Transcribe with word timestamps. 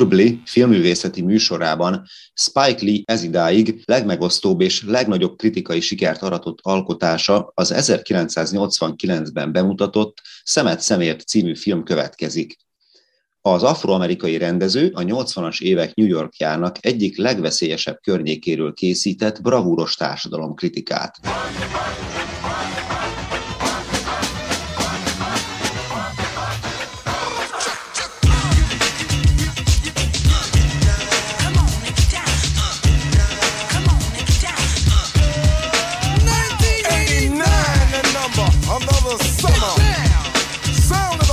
Kurbli 0.00 0.40
filmművészeti 0.44 1.22
műsorában 1.22 2.06
Spike 2.34 2.84
Lee 2.84 3.02
ezidáig 3.04 3.82
legmegosztóbb 3.84 4.60
és 4.60 4.84
legnagyobb 4.86 5.36
kritikai 5.36 5.80
sikert 5.80 6.22
aratott 6.22 6.58
alkotása 6.62 7.52
az 7.54 7.72
1989-ben 7.76 9.52
bemutatott 9.52 10.18
Szemet 10.44 10.80
szemért 10.80 11.20
című 11.20 11.56
film 11.56 11.82
következik. 11.82 12.56
Az 13.40 13.62
afroamerikai 13.62 14.38
rendező 14.38 14.90
a 14.94 15.00
80-as 15.00 15.60
évek 15.60 15.94
New 15.94 16.06
Yorkjának 16.06 16.76
egyik 16.80 17.18
legveszélyesebb 17.18 17.98
környékéről 18.02 18.72
készített 18.72 19.42
bravúros 19.42 19.94
társadalomkritikát. 19.94 21.18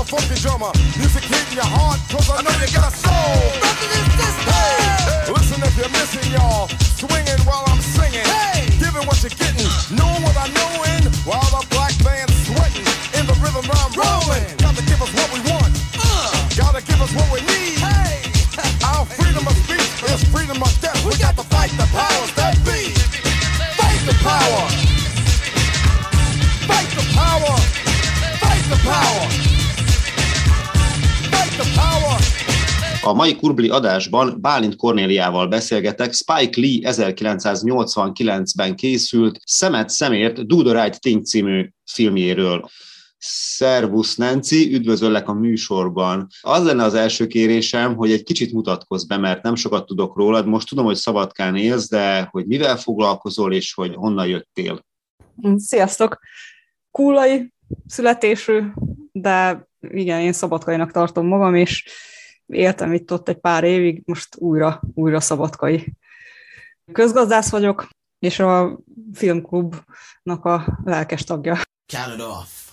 Drummer. 0.07 0.71
Music 0.95 1.23
hitting 1.27 1.59
your 1.59 1.67
heart, 1.67 1.99
cause 2.07 2.31
I 2.31 2.39
know 2.39 2.53
you 2.63 2.71
got 2.71 2.87
a 2.87 2.93
soul. 2.95 3.43
Hey, 4.47 5.27
listen 5.27 5.59
if 5.59 5.75
you're 5.75 5.91
missing, 5.91 6.31
y'all. 6.31 6.71
Swinging 6.95 7.41
while 7.43 7.67
I'm 7.67 7.83
singing. 7.83 8.23
Hey, 8.23 8.71
giving 8.79 9.03
what 9.03 9.19
you're 9.19 9.35
getting. 9.35 9.67
Knowing 9.91 10.23
what 10.23 10.37
I 10.39 10.47
know 10.55 10.71
in 10.95 11.03
while 11.27 11.43
the 11.51 11.59
black 11.75 11.91
band's 11.99 12.31
sweating. 12.47 12.87
In 13.19 13.27
the 13.27 13.35
rhythm 13.43 13.67
I'm 13.67 13.91
rolling. 13.99 14.47
Gotta 14.63 14.79
give 14.87 15.03
us 15.03 15.11
what 15.11 15.27
we 15.35 15.43
want. 15.51 15.75
Uh, 15.99 16.31
gotta 16.55 16.79
give 16.87 17.03
us 17.03 17.11
what 17.11 17.27
we 17.27 17.43
need. 17.43 17.75
Hey, 17.83 18.23
our 18.87 19.03
freedom 19.03 19.43
of 19.43 19.55
speech 19.67 19.91
is 20.07 20.23
freedom 20.31 20.63
of 20.63 20.71
death. 20.79 21.03
We 21.03 21.19
got 21.19 21.35
to 21.35 21.43
fight 21.51 21.75
the 21.75 21.87
powers 21.91 22.31
that 22.39 22.55
be. 22.63 22.95
Fight 23.75 24.01
the 24.07 24.15
power. 24.23 24.63
Fight 26.63 26.89
the 26.95 27.05
power. 27.11 27.55
Fight 28.39 28.63
the 28.71 28.79
power. 28.87 29.56
A 33.07 33.13
mai 33.13 33.35
Kurbli 33.35 33.69
adásban 33.69 34.37
Bálint 34.41 34.75
Kornéliával 34.75 35.47
beszélgetek 35.47 36.13
Spike 36.13 36.61
Lee 36.61 36.79
1989-ben 36.81 38.75
készült 38.75 39.39
Szemet 39.43 39.89
szemért 39.89 40.45
Do 40.45 40.63
the 40.63 40.83
Right 40.83 40.99
Thing 40.99 41.25
című 41.25 41.69
filmjéről. 41.85 42.69
Szervusz, 43.17 44.15
Nancy, 44.15 44.73
üdvözöllek 44.73 45.27
a 45.27 45.33
műsorban. 45.33 46.27
Az 46.41 46.63
lenne 46.63 46.83
az 46.83 46.93
első 46.93 47.27
kérésem, 47.27 47.95
hogy 47.95 48.11
egy 48.11 48.23
kicsit 48.23 48.53
mutatkozz 48.53 49.03
be, 49.03 49.17
mert 49.17 49.43
nem 49.43 49.55
sokat 49.55 49.85
tudok 49.85 50.17
rólad. 50.17 50.47
Most 50.47 50.69
tudom, 50.69 50.85
hogy 50.85 50.95
Szabadkán 50.95 51.55
élsz, 51.55 51.89
de 51.89 52.27
hogy 52.31 52.45
mivel 52.45 52.77
foglalkozol, 52.77 53.53
és 53.53 53.73
hogy 53.73 53.95
honnan 53.95 54.27
jöttél? 54.27 54.85
Sziasztok! 55.55 56.19
Kúlai 56.91 57.53
születésű, 57.85 58.61
de 59.11 59.67
igen, 59.79 60.19
én 60.19 60.33
szabadkainak 60.33 60.91
tartom 60.91 61.27
magam, 61.27 61.55
és 61.55 61.85
éltem 62.47 62.93
itt 62.93 63.11
ott 63.11 63.27
egy 63.27 63.39
pár 63.39 63.63
évig, 63.63 64.01
most 64.05 64.37
újra, 64.37 64.81
újra 64.93 65.19
szabadkai. 65.19 65.93
Közgazdász 66.91 67.49
vagyok, 67.49 67.87
és 68.19 68.39
a 68.39 68.79
filmklubnak 69.13 70.45
a 70.45 70.79
lelkes 70.83 71.23
tagja. 71.23 71.57
Count 71.85 72.13
it 72.13 72.21
off. 72.21 72.71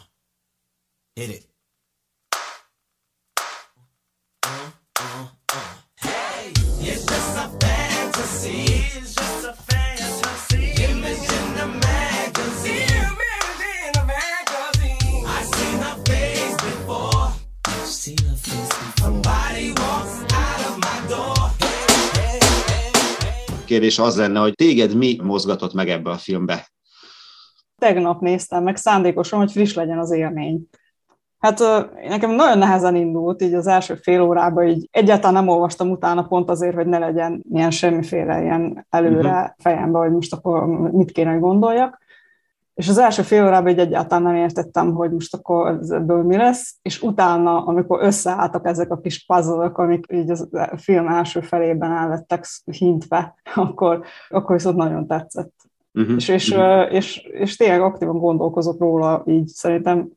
Hit 1.13 1.29
it. 1.29 1.53
Kérdés 23.75 23.99
az 23.99 24.17
lenne, 24.17 24.41
hogy 24.41 24.55
téged 24.55 24.95
mi 24.97 25.19
mozgatott 25.23 25.73
meg 25.73 25.89
ebbe 25.89 26.11
a 26.11 26.17
filmbe? 26.17 26.69
Tegnap 27.79 28.21
néztem 28.21 28.63
meg 28.63 28.77
szándékosan, 28.77 29.39
hogy 29.39 29.53
friss 29.53 29.75
legyen 29.75 29.99
az 29.99 30.11
élmény. 30.11 30.69
Hát 31.39 31.59
nekem 32.09 32.31
nagyon 32.31 32.59
nehezen 32.59 32.97
indult, 32.97 33.43
így 33.43 33.55
az 33.55 33.67
első 33.67 33.95
fél 33.95 34.21
órában, 34.21 34.67
így 34.67 34.89
egyáltalán 34.91 35.33
nem 35.33 35.49
olvastam 35.49 35.91
utána 35.91 36.23
pont 36.23 36.51
azért, 36.51 36.75
hogy 36.75 36.87
ne 36.87 36.99
legyen 36.99 37.43
ilyen 37.51 37.71
semmiféle 37.71 38.43
ilyen 38.43 38.87
előre 38.91 39.31
uh-huh. 39.31 39.51
fejembe, 39.59 39.99
hogy 39.99 40.11
most 40.11 40.33
akkor 40.33 40.67
mit 40.93 41.13
kéne, 41.13 41.35
gondoljak. 41.35 41.99
És 42.75 42.89
az 42.89 42.99
első 42.99 43.23
fél 43.23 43.45
órában 43.45 43.73
így 43.73 43.79
egyáltalán 43.79 44.23
nem 44.23 44.35
értettem, 44.35 44.93
hogy 44.93 45.11
most 45.11 45.35
akkor 45.35 45.79
ebből 45.89 46.23
mi 46.23 46.37
lesz, 46.37 46.77
és 46.83 47.03
utána, 47.03 47.65
amikor 47.65 48.03
összeálltak 48.03 48.67
ezek 48.67 48.91
a 48.91 49.01
kis 49.01 49.25
puzzle 49.25 49.71
amik 49.75 50.07
így 50.13 50.31
a 50.53 50.77
film 50.77 51.09
első 51.09 51.41
felében 51.41 51.93
el 51.93 52.09
lettek 52.09 52.47
hintve, 52.65 53.35
akkor, 53.55 54.05
akkor 54.29 54.57
viszont 54.57 54.77
nagyon 54.77 55.07
tetszett. 55.07 55.53
Uh-huh. 55.93 56.17
És, 56.17 56.29
és, 56.29 56.51
uh-huh. 56.51 56.95
és, 56.95 57.17
és 57.17 57.57
tényleg 57.57 57.81
aktívan 57.81 58.19
gondolkozott 58.19 58.79
róla, 58.79 59.23
így 59.27 59.47
szerintem, 59.47 60.09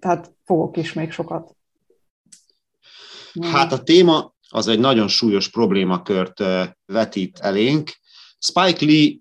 tehát 0.00 0.32
fogok 0.44 0.76
is 0.76 0.92
még 0.92 1.10
sokat. 1.12 1.56
Hát 3.40 3.72
a 3.72 3.82
téma 3.82 4.34
az 4.48 4.68
egy 4.68 4.78
nagyon 4.78 5.08
súlyos 5.08 5.48
problémakört 5.48 6.42
vetít 6.86 7.38
elénk. 7.38 7.90
Spike 8.38 8.84
Lee 8.84 9.16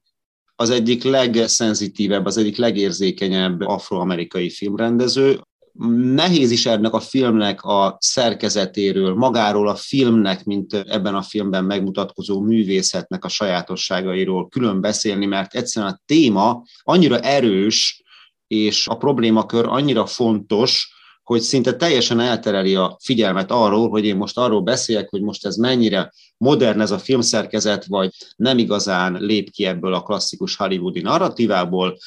az 0.55 0.69
egyik 0.69 1.03
legszenzitívebb, 1.03 2.25
az 2.25 2.37
egyik 2.37 2.57
legérzékenyebb 2.57 3.61
afroamerikai 3.61 4.49
filmrendező. 4.49 5.39
Nehéz 6.13 6.51
is 6.51 6.65
ennek 6.65 6.93
a 6.93 6.99
filmnek 6.99 7.63
a 7.63 7.97
szerkezetéről, 7.99 9.13
magáról 9.13 9.67
a 9.67 9.75
filmnek, 9.75 10.43
mint 10.43 10.73
ebben 10.73 11.15
a 11.15 11.21
filmben 11.21 11.63
megmutatkozó 11.63 12.41
művészetnek 12.41 13.25
a 13.25 13.29
sajátosságairól 13.29 14.49
külön 14.49 14.81
beszélni, 14.81 15.25
mert 15.25 15.53
egyszerűen 15.53 15.91
a 15.91 16.01
téma 16.05 16.63
annyira 16.83 17.19
erős, 17.19 18.03
és 18.47 18.87
a 18.87 18.97
problémakör 18.97 19.65
annyira 19.65 20.05
fontos, 20.05 20.93
hogy 21.25 21.41
szinte 21.41 21.75
teljesen 21.75 22.19
eltereli 22.19 22.75
a 22.75 22.97
figyelmet 23.03 23.51
arról, 23.51 23.89
hogy 23.89 24.05
én 24.05 24.15
most 24.15 24.37
arról 24.37 24.61
beszéljek, 24.61 25.09
hogy 25.09 25.21
most 25.21 25.45
ez 25.45 25.55
mennyire 25.55 26.13
modern 26.37 26.81
ez 26.81 26.91
a 26.91 26.99
filmszerkezet, 26.99 27.85
vagy 27.85 28.09
nem 28.35 28.57
igazán 28.57 29.13
lép 29.13 29.49
ki 29.49 29.65
ebből 29.65 29.93
a 29.93 30.01
klasszikus 30.01 30.55
hollywoodi 30.55 31.01
narratívából, 31.01 31.97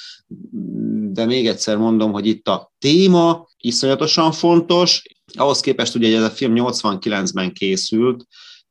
de 1.13 1.25
még 1.25 1.47
egyszer 1.47 1.77
mondom, 1.77 2.13
hogy 2.13 2.27
itt 2.27 2.49
a 2.49 2.73
téma 2.79 3.47
iszonyatosan 3.57 4.33
fontos, 4.33 5.03
ahhoz 5.35 5.61
képest 5.61 5.95
ugye, 5.95 6.07
hogy 6.07 6.17
ez 6.17 6.31
a 6.31 6.35
film 6.35 6.53
89-ben 6.57 7.53
készült, 7.53 8.27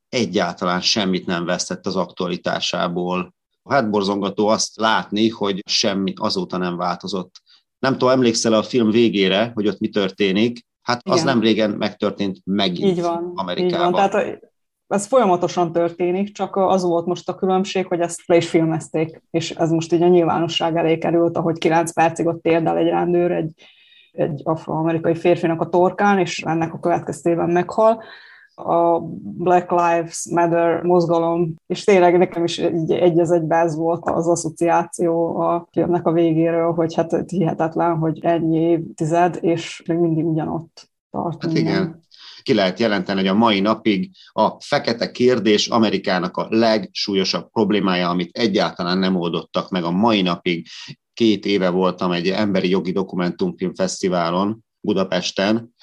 egyáltalán 0.10 0.82
semmit 0.82 1.26
nem 1.26 1.46
vesztett 1.46 1.86
az 1.86 1.96
aktualitásából. 1.96 3.36
Hát 3.70 3.90
borzongató 3.90 4.48
azt 4.48 4.76
látni, 4.76 5.30
hogy 5.30 5.64
semmi 5.66 6.14
azóta 6.16 6.58
nem 6.58 6.78
változott. 6.78 7.42
Nem 7.80 7.92
tudom, 7.92 8.10
emlékszel 8.10 8.54
a 8.54 8.64
film 8.64 8.90
végére, 8.90 9.52
hogy 9.54 9.68
ott 9.68 9.80
mi 9.80 9.90
történik? 9.90 10.66
Hát 10.82 11.02
Igen. 11.06 11.18
az 11.18 11.24
nem 11.24 11.42
régen 11.42 11.70
megtörtént 11.70 12.38
megint 12.44 12.98
így 12.98 13.02
van, 13.02 13.32
Amerikában. 13.36 13.88
Így 13.88 13.92
van. 13.92 14.10
Tehát 14.10 14.40
ez 14.88 15.06
folyamatosan 15.06 15.72
történik, 15.72 16.32
csak 16.32 16.56
az 16.56 16.84
volt 16.84 17.06
most 17.06 17.30
a 17.30 17.36
különbség, 17.36 17.86
hogy 17.86 18.00
ezt 18.00 18.22
le 18.26 18.36
is 18.36 18.50
filmezték, 18.50 19.22
és 19.32 19.52
ez 19.52 19.70
most 19.70 19.94
így 19.94 20.02
a 20.02 20.08
nyilvánosság 20.08 20.76
elé 20.76 20.98
került, 20.98 21.38
ahogy 21.38 21.58
9 21.58 21.92
percig 21.92 22.26
ott 22.26 22.42
térdel 22.42 22.78
egy 22.78 22.90
rendőr 22.90 23.32
egy 23.32 23.52
egy 24.18 24.42
afroamerikai 24.44 25.16
férfinak 25.16 25.62
a 25.62 25.70
torkán, 25.70 26.20
és 26.20 26.40
ennek 26.40 26.74
a 26.74 26.80
következtében 26.80 27.50
meghal 27.50 28.04
a 28.60 29.00
Black 29.22 29.72
Lives 29.72 30.28
Matter 30.32 30.84
mozgalom, 30.84 31.56
és 31.68 31.84
tényleg 31.84 32.18
nekem 32.18 32.44
is 32.44 32.58
egy, 32.58 32.92
egy 32.92 33.20
az 33.20 33.32
egybe 33.32 33.56
ez 33.56 33.76
volt 33.76 34.10
az 34.10 34.28
asszociáció 34.28 35.40
a 35.40 35.68
filmnek 35.72 36.06
a 36.06 36.12
végéről, 36.12 36.74
hogy 36.74 36.94
hát 36.96 37.24
hihetetlen, 37.28 37.98
hogy 37.98 38.20
ennyi 38.22 38.60
évtized, 38.60 39.38
és 39.42 39.84
még 39.88 39.98
mindig 39.98 40.26
ugyanott 40.26 40.90
tartunk. 41.12 41.44
Hát 41.44 41.58
igen, 41.58 42.02
ki 42.44 42.54
lehet 42.54 42.80
jelenteni, 42.80 43.20
hogy 43.20 43.30
a 43.30 43.34
mai 43.34 43.60
napig 43.60 44.12
a 44.32 44.62
fekete 44.62 45.12
kérdés 45.12 45.68
Amerikának 45.68 46.38
a 46.38 46.48
legsúlyosabb 46.50 47.52
problémája, 47.52 48.10
amit 48.10 48.38
egyáltalán 48.38 48.98
nem 48.98 49.16
oldottak 49.16 49.70
meg 49.70 49.84
a 49.84 49.92
mai 49.92 50.22
napig. 50.22 50.68
Két 51.14 51.46
éve 51.46 51.70
voltam 51.70 52.12
egy 52.12 52.28
emberi 52.28 52.70
jogi 52.70 52.92
dokumentumfilm 52.92 53.74
fesztiválon 53.74 54.66
Budapesten, 54.80 55.76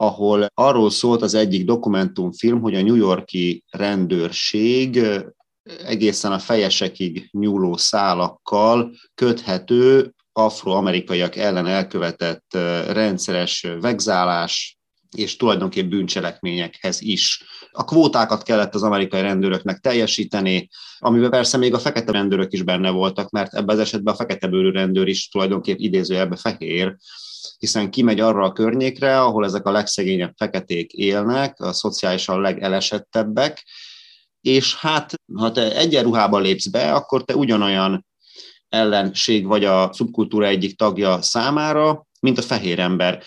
ahol 0.00 0.46
arról 0.54 0.90
szólt 0.90 1.22
az 1.22 1.34
egyik 1.34 1.64
dokumentumfilm, 1.64 2.60
hogy 2.60 2.74
a 2.74 2.82
New 2.82 2.94
Yorki 2.94 3.64
rendőrség 3.70 5.00
egészen 5.84 6.32
a 6.32 6.38
fejesekig 6.38 7.28
nyúló 7.30 7.76
szálakkal 7.76 8.94
köthető 9.14 10.14
afroamerikaiak 10.32 11.36
ellen 11.36 11.66
elkövetett 11.66 12.54
rendszeres 12.92 13.66
vegzálás 13.80 14.79
és 15.16 15.36
tulajdonképp 15.36 15.90
bűncselekményekhez 15.90 17.00
is. 17.00 17.42
A 17.70 17.84
kvótákat 17.84 18.42
kellett 18.42 18.74
az 18.74 18.82
amerikai 18.82 19.20
rendőröknek 19.20 19.78
teljesíteni, 19.78 20.68
amiben 20.98 21.30
persze 21.30 21.56
még 21.56 21.74
a 21.74 21.78
fekete 21.78 22.12
rendőrök 22.12 22.52
is 22.52 22.62
benne 22.62 22.90
voltak, 22.90 23.30
mert 23.30 23.54
ebben 23.54 23.76
az 23.76 23.82
esetben 23.82 24.14
a 24.14 24.16
fekete 24.16 24.46
bőrű 24.46 24.70
rendőr 24.70 25.08
is 25.08 25.28
tulajdonképp 25.28 25.78
idézőjelben 25.78 26.38
fehér, 26.38 26.96
hiszen 27.58 27.90
kimegy 27.90 28.20
arra 28.20 28.44
a 28.44 28.52
környékre, 28.52 29.20
ahol 29.20 29.44
ezek 29.44 29.66
a 29.66 29.70
legszegényebb 29.70 30.34
feketék 30.36 30.92
élnek, 30.92 31.60
a 31.60 31.72
szociálisan 31.72 32.40
legelesettebbek, 32.40 33.64
és 34.40 34.76
hát, 34.76 35.14
ha 35.34 35.52
te 35.52 35.76
egyenruhába 35.76 36.38
lépsz 36.38 36.66
be, 36.66 36.92
akkor 36.92 37.24
te 37.24 37.36
ugyanolyan 37.36 38.06
ellenség 38.68 39.46
vagy 39.46 39.64
a 39.64 39.92
szubkultúra 39.92 40.46
egyik 40.46 40.76
tagja 40.76 41.22
számára, 41.22 42.06
mint 42.20 42.38
a 42.38 42.42
fehér 42.42 42.78
ember. 42.78 43.22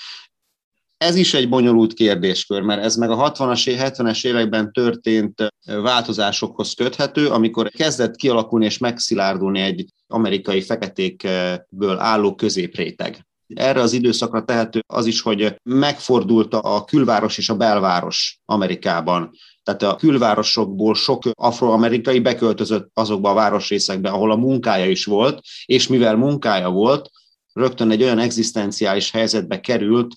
Ez 1.04 1.16
is 1.16 1.34
egy 1.34 1.50
bonyolult 1.50 1.94
kérdéskör, 1.94 2.62
mert 2.62 2.84
ez 2.84 2.96
meg 2.96 3.10
a 3.12 3.32
60-as, 3.32 3.92
70-es 3.98 4.26
években 4.26 4.72
történt 4.72 5.48
változásokhoz 5.66 6.74
köthető, 6.74 7.28
amikor 7.28 7.70
kezdett 7.70 8.16
kialakulni 8.16 8.66
és 8.66 8.78
megszilárdulni 8.78 9.60
egy 9.60 9.86
amerikai 10.08 10.62
feketékből 10.62 12.00
álló 12.00 12.36
középréteg. 12.36 13.26
Erre 13.48 13.82
az 13.82 13.94
időszakra 13.94 14.44
tehető 14.44 14.80
az 14.88 15.06
is, 15.06 15.22
hogy 15.22 15.56
megfordult 15.64 16.54
a 16.54 16.84
külváros 16.84 17.38
és 17.38 17.50
a 17.50 17.56
belváros 17.56 18.40
Amerikában. 18.46 19.32
Tehát 19.64 19.84
a 19.84 19.96
külvárosokból 19.96 20.96
sok 20.96 21.24
afroamerikai 21.34 22.20
beköltözött 22.20 22.90
azokba 22.94 23.30
a 23.30 23.34
városrészekbe, 23.34 24.10
ahol 24.10 24.32
a 24.32 24.36
munkája 24.36 24.90
is 24.90 25.06
volt, 25.06 25.40
és 25.66 25.88
mivel 25.88 26.16
munkája 26.16 26.70
volt, 26.70 27.10
rögtön 27.54 27.92
egy 27.92 28.04
olyan 28.04 28.20
egzisztenciális 28.20 29.12
helyzetbe 29.12 29.60
került, 29.60 30.16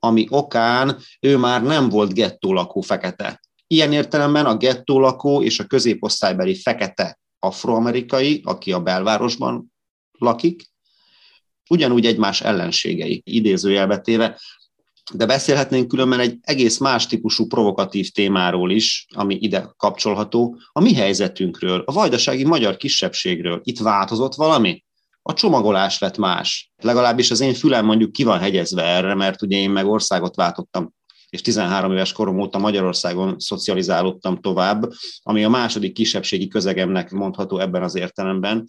ami 0.00 0.26
okán 0.30 0.96
ő 1.20 1.36
már 1.36 1.62
nem 1.62 1.88
volt 1.88 2.14
gettó 2.14 2.80
fekete. 2.80 3.40
Ilyen 3.66 3.92
értelemben 3.92 4.46
a 4.46 4.56
gettó 4.56 5.42
és 5.42 5.58
a 5.58 5.64
középosztálybeli 5.64 6.54
fekete 6.54 7.18
afroamerikai, 7.38 8.40
aki 8.44 8.72
a 8.72 8.80
belvárosban 8.80 9.72
lakik, 10.18 10.70
ugyanúgy 11.68 12.06
egymás 12.06 12.40
ellenségei, 12.40 13.22
idézőjelbe 13.24 13.98
téve, 13.98 14.40
de 15.12 15.26
beszélhetnénk 15.26 15.88
különben 15.88 16.20
egy 16.20 16.38
egész 16.40 16.78
más 16.78 17.06
típusú 17.06 17.46
provokatív 17.46 18.10
témáról 18.10 18.70
is, 18.70 19.06
ami 19.14 19.36
ide 19.40 19.74
kapcsolható, 19.76 20.56
a 20.72 20.80
mi 20.80 20.94
helyzetünkről, 20.94 21.82
a 21.86 21.92
vajdasági 21.92 22.44
magyar 22.44 22.76
kisebbségről. 22.76 23.60
Itt 23.64 23.78
változott 23.78 24.34
valami? 24.34 24.84
A 25.22 25.32
csomagolás 25.32 25.98
lett 25.98 26.16
más. 26.16 26.72
Legalábbis 26.82 27.30
az 27.30 27.40
én 27.40 27.54
fülem 27.54 27.84
mondjuk 27.84 28.12
ki 28.12 28.22
van 28.22 28.38
hegyezve 28.38 28.82
erre, 28.82 29.14
mert 29.14 29.42
ugye 29.42 29.56
én 29.56 29.70
meg 29.70 29.86
országot 29.86 30.36
váltottam 30.36 30.92
és 31.30 31.40
13 31.40 31.92
éves 31.92 32.12
korom 32.12 32.40
óta 32.40 32.58
Magyarországon 32.58 33.38
szocializálódtam 33.38 34.40
tovább, 34.40 34.90
ami 35.22 35.44
a 35.44 35.48
második 35.48 35.92
kisebbségi 35.92 36.48
közegemnek 36.48 37.10
mondható 37.10 37.58
ebben 37.58 37.82
az 37.82 37.94
értelemben, 37.94 38.66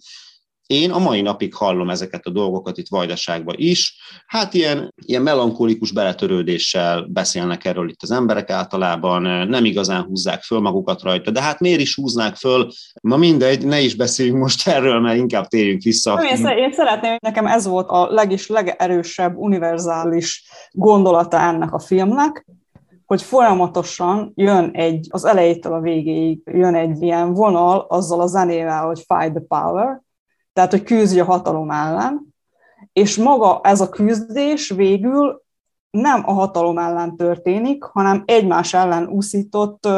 én 0.72 0.90
a 0.90 0.98
mai 0.98 1.20
napig 1.20 1.54
hallom 1.54 1.90
ezeket 1.90 2.26
a 2.26 2.30
dolgokat 2.30 2.78
itt 2.78 2.88
Vajdaságban 2.88 3.54
is. 3.58 3.96
Hát 4.26 4.54
ilyen, 4.54 4.94
ilyen 5.06 5.22
melankolikus 5.22 5.92
beletörődéssel 5.92 7.06
beszélnek 7.08 7.64
erről 7.64 7.88
itt 7.88 8.02
az 8.02 8.10
emberek 8.10 8.50
általában, 8.50 9.22
nem 9.48 9.64
igazán 9.64 10.02
húzzák 10.02 10.42
föl 10.42 10.60
magukat 10.60 11.02
rajta, 11.02 11.30
de 11.30 11.42
hát 11.42 11.60
miért 11.60 11.80
is 11.80 11.94
húznák 11.94 12.36
föl? 12.36 12.68
Ma 13.02 13.16
mindegy, 13.16 13.66
ne 13.66 13.80
is 13.80 13.94
beszéljünk 13.94 14.38
most 14.38 14.68
erről, 14.76 15.00
mert 15.00 15.18
inkább 15.18 15.46
térjünk 15.46 15.82
vissza. 15.82 16.22
Én, 16.22 16.46
én 16.46 16.72
szeretném, 16.72 17.16
nekem 17.20 17.46
ez 17.46 17.66
volt 17.66 17.88
a 17.88 18.06
legis 18.10 18.46
legerősebb, 18.46 19.36
univerzális 19.36 20.44
gondolata 20.70 21.38
ennek 21.38 21.72
a 21.72 21.78
filmnek, 21.78 22.46
hogy 23.06 23.22
folyamatosan 23.22 24.32
jön 24.34 24.70
egy, 24.72 25.06
az 25.10 25.24
elejétől 25.24 25.72
a 25.72 25.80
végéig 25.80 26.40
jön 26.44 26.74
egy 26.74 27.02
ilyen 27.02 27.34
vonal 27.34 27.86
azzal 27.88 28.20
a 28.20 28.26
zenével, 28.26 28.86
hogy 28.86 29.04
Fight 29.06 29.32
the 29.32 29.42
Power, 29.48 30.02
tehát 30.52 30.70
hogy 30.70 30.82
küzdj 30.82 31.20
a 31.20 31.24
hatalom 31.24 31.70
ellen, 31.70 32.34
és 32.92 33.16
maga 33.16 33.60
ez 33.62 33.80
a 33.80 33.88
küzdés 33.88 34.70
végül 34.70 35.42
nem 35.90 36.22
a 36.24 36.32
hatalom 36.32 36.78
ellen 36.78 37.16
történik, 37.16 37.82
hanem 37.82 38.22
egymás 38.26 38.74
ellen 38.74 39.06
úszított, 39.06 39.88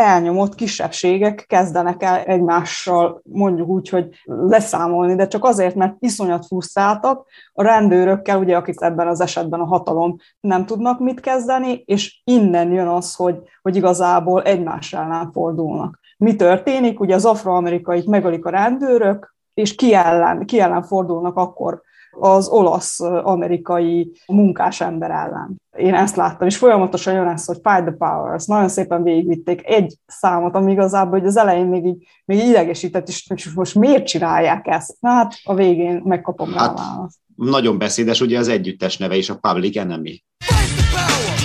elnyomott 0.00 0.54
kisebbségek 0.54 1.44
kezdenek 1.48 2.02
el 2.02 2.20
egymással 2.20 3.20
mondjuk 3.24 3.68
úgy, 3.68 3.88
hogy 3.88 4.08
leszámolni, 4.24 5.14
de 5.14 5.26
csak 5.26 5.44
azért, 5.44 5.74
mert 5.74 5.96
iszonyat 5.98 6.46
frusztráltak 6.46 7.26
a 7.52 7.62
rendőrökkel, 7.62 8.38
ugye, 8.38 8.56
akik 8.56 8.80
ebben 8.80 9.08
az 9.08 9.20
esetben 9.20 9.60
a 9.60 9.64
hatalom 9.64 10.16
nem 10.40 10.66
tudnak 10.66 11.00
mit 11.00 11.20
kezdeni, 11.20 11.82
és 11.86 12.20
innen 12.24 12.72
jön 12.72 12.86
az, 12.86 13.14
hogy, 13.14 13.36
hogy 13.62 13.76
igazából 13.76 14.42
egymás 14.42 14.92
ellen 14.92 15.32
fordulnak. 15.32 15.98
Mi 16.18 16.36
történik? 16.36 17.00
Ugye 17.00 17.14
az 17.14 17.24
afroamerikaik 17.24 18.06
megölik 18.06 18.44
a 18.44 18.50
rendőrök, 18.50 19.34
és 19.54 19.74
ki 19.74 19.94
ellen, 19.94 20.46
ki 20.46 20.60
ellen 20.60 20.82
fordulnak 20.82 21.36
akkor 21.36 21.82
az 22.10 22.48
olasz-amerikai 22.48 24.12
munkás 24.26 24.80
ember 24.80 25.10
ellen. 25.10 25.60
Én 25.76 25.94
ezt 25.94 26.16
láttam, 26.16 26.46
és 26.46 26.56
folyamatosan 26.56 27.14
jön 27.14 27.28
ez, 27.28 27.44
hogy 27.44 27.58
Fight 27.62 27.82
the 27.82 27.94
Power, 27.98 28.34
ezt 28.34 28.48
nagyon 28.48 28.68
szépen 28.68 29.02
végigvitték 29.02 29.66
egy 29.66 29.96
számot, 30.06 30.54
ami 30.54 30.72
igazából 30.72 31.18
hogy 31.18 31.28
az 31.28 31.36
elején 31.36 31.66
még 31.66 31.84
így, 31.84 32.06
még 32.24 32.38
így 32.38 32.48
idegesített, 32.48 33.08
és 33.08 33.52
most 33.54 33.74
miért 33.74 34.06
csinálják 34.06 34.66
ezt? 34.66 34.96
Na 35.00 35.10
hát 35.10 35.34
a 35.44 35.54
végén 35.54 36.02
megkapom 36.04 36.52
rá 36.52 36.58
hát, 36.58 36.78
választ. 36.78 37.18
Nagyon 37.36 37.78
beszédes, 37.78 38.20
ugye 38.20 38.38
az 38.38 38.48
együttes 38.48 38.98
neve 38.98 39.16
is 39.16 39.30
a 39.30 39.38
Public 39.40 39.76
Enemy. 39.76 40.24
Fight 40.44 40.74
the 40.76 40.86
power! 40.96 41.36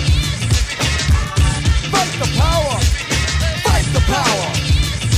Fight 1.92 2.14
the 2.20 2.28
power! 2.40 2.78
Fight 3.66 3.88
the 3.92 4.02
power! 4.12 4.48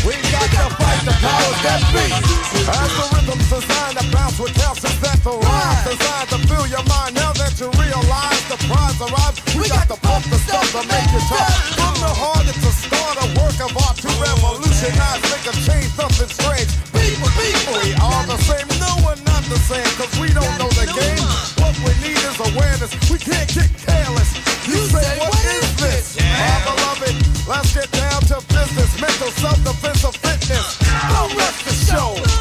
We 0.06 0.14
got 0.34 0.48
to 0.56 0.64
fight 0.78 1.02
the 1.04 1.16
that 1.62 1.82
be! 1.92 2.57
As 2.68 2.92
the 2.92 3.04
rhythm's 3.16 3.48
designed 3.48 3.96
to 3.96 4.04
bounce 4.12 4.36
with 4.36 4.52
calcium 4.52 4.92
that 5.00 5.16
the 5.24 5.32
rhymes 5.32 5.82
designed 5.88 6.28
to 6.36 6.38
fill 6.44 6.66
your 6.68 6.84
mind. 6.84 7.16
Now 7.16 7.32
that 7.32 7.56
you 7.56 7.72
realize 7.80 8.42
the 8.52 8.60
prize 8.68 8.98
arrives, 9.00 9.40
we, 9.56 9.64
we 9.64 9.72
got, 9.72 9.88
got 9.88 9.96
to 9.96 9.98
pump 10.04 10.24
the 10.28 10.36
stuff 10.36 10.68
to 10.76 10.82
make 10.84 11.08
it 11.08 11.24
tough. 11.32 11.48
From 11.80 11.96
the 11.96 12.12
heart, 12.12 12.44
it's 12.44 12.60
a 12.60 12.72
start, 12.76 13.16
a 13.24 13.26
work 13.40 13.56
of 13.64 13.72
art 13.72 13.96
to 14.04 14.10
revolutionize, 14.20 15.22
make 15.32 15.48
a 15.48 15.54
change, 15.64 15.88
something 15.96 16.28
strange. 16.28 16.68
People, 16.92 17.32
people, 17.40 17.74
we 17.80 17.96
are 17.96 18.24
the 18.28 18.36
same. 18.44 18.68
No, 18.76 18.92
we're 19.00 19.16
not 19.24 19.42
the 19.48 19.60
same, 19.64 19.88
cause 19.96 20.12
we 20.20 20.28
don't 20.36 20.52
know 20.60 20.68
the 20.76 20.92
game. 20.92 21.24
What 21.64 21.72
we 21.80 21.96
need 22.04 22.20
is 22.20 22.36
awareness. 22.52 22.92
We 23.08 23.16
can't 23.16 23.48
get 23.48 23.72
careless. 23.80 24.36
You, 24.68 24.84
say, 24.92 25.08
what 25.24 25.40
is 25.56 25.68
this? 25.80 26.20
My 26.20 26.60
beloved, 26.68 27.16
let's 27.48 27.72
get 27.72 27.88
down 27.96 28.20
to 28.28 28.44
business. 28.52 28.92
Mental 29.00 29.32
self-defense 29.40 30.04
of 30.04 30.14
fitness. 30.20 30.76
Don't 31.08 31.32
rest 31.32 31.64
the 31.64 31.72
show. 31.72 32.37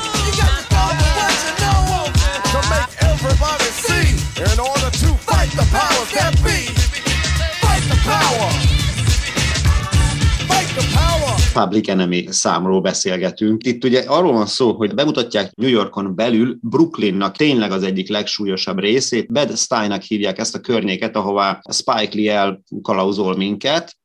Public 11.60 11.88
Enemy 11.88 12.26
számról 12.30 12.82
beszélgetünk. 12.82 13.64
Itt 13.64 13.84
ugye 13.84 14.00
arról 14.00 14.34
van 14.34 14.46
szó, 14.46 14.74
hogy 14.74 14.94
bemutatják 14.94 15.56
New 15.56 15.70
Yorkon 15.70 16.16
belül 16.16 16.58
Brooklynnak 16.62 17.36
tényleg 17.36 17.72
az 17.72 17.84
egyik 17.84 18.10
legsúlyosabb 18.10 18.80
részét. 18.80 19.32
Bed 19.32 19.58
Steinnak 19.58 20.02
hívják 20.02 20.38
ezt 20.38 20.56
a 20.56 20.60
környéket, 20.60 21.16
ahová 21.16 21.62
Spike 21.72 22.10
Lee 22.12 22.34
elkalauzol 22.34 23.36
minket. 23.36 23.96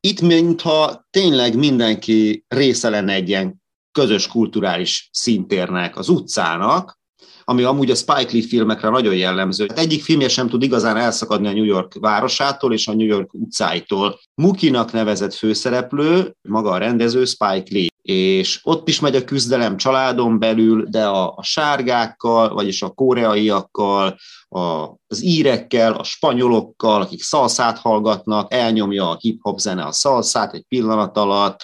Itt 0.00 0.20
mintha 0.20 1.06
tényleg 1.10 1.56
mindenki 1.56 2.44
része 2.48 2.88
lenne 2.88 3.12
egy 3.12 3.28
ilyen 3.28 3.62
közös 3.92 4.26
kulturális 4.26 5.08
szintérnek, 5.12 5.96
az 5.96 6.08
utcának, 6.08 7.00
ami 7.44 7.62
amúgy 7.62 7.90
a 7.90 7.94
Spike 7.94 8.32
Lee 8.32 8.42
filmekre 8.42 8.88
nagyon 8.88 9.14
jellemző. 9.14 9.66
Hát 9.68 9.78
egyik 9.78 10.02
filmje 10.02 10.28
sem 10.28 10.48
tud 10.48 10.62
igazán 10.62 10.96
elszakadni 10.96 11.48
a 11.48 11.52
New 11.52 11.64
York 11.64 11.94
városától 12.00 12.72
és 12.72 12.88
a 12.88 12.94
New 12.94 13.06
York 13.06 13.34
utcáitól. 13.34 14.18
Mukinak 14.34 14.92
nevezett 14.92 15.34
főszereplő, 15.34 16.34
maga 16.48 16.70
a 16.70 16.78
rendező 16.78 17.24
Spike 17.24 17.68
Lee 17.70 17.90
és 18.02 18.60
ott 18.62 18.88
is 18.88 19.00
megy 19.00 19.16
a 19.16 19.24
küzdelem 19.24 19.76
családon 19.76 20.38
belül, 20.38 20.84
de 20.88 21.06
a, 21.06 21.34
a 21.36 21.42
sárgákkal, 21.42 22.54
vagyis 22.54 22.82
a 22.82 22.90
koreaiakkal, 22.90 24.18
a, 24.48 24.60
az 25.06 25.22
írekkel, 25.22 25.92
a 25.92 26.04
spanyolokkal, 26.04 27.00
akik 27.00 27.22
szalszát 27.22 27.78
hallgatnak, 27.78 28.52
elnyomja 28.52 29.10
a 29.10 29.16
hip-hop 29.20 29.58
zene 29.58 29.82
a 29.84 29.92
szalszát 29.92 30.54
egy 30.54 30.64
pillanat 30.68 31.16
alatt, 31.16 31.62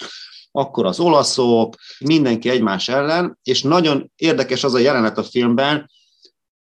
akkor 0.52 0.87
az 0.87 1.00
olaszok, 1.00 1.75
mindenki 1.99 2.49
egymás 2.49 2.88
ellen, 2.88 3.38
és 3.43 3.62
nagyon 3.62 4.12
érdekes 4.17 4.64
az 4.64 4.75
a 4.75 4.78
jelenet 4.78 5.19
a 5.19 5.23
filmben, 5.23 5.90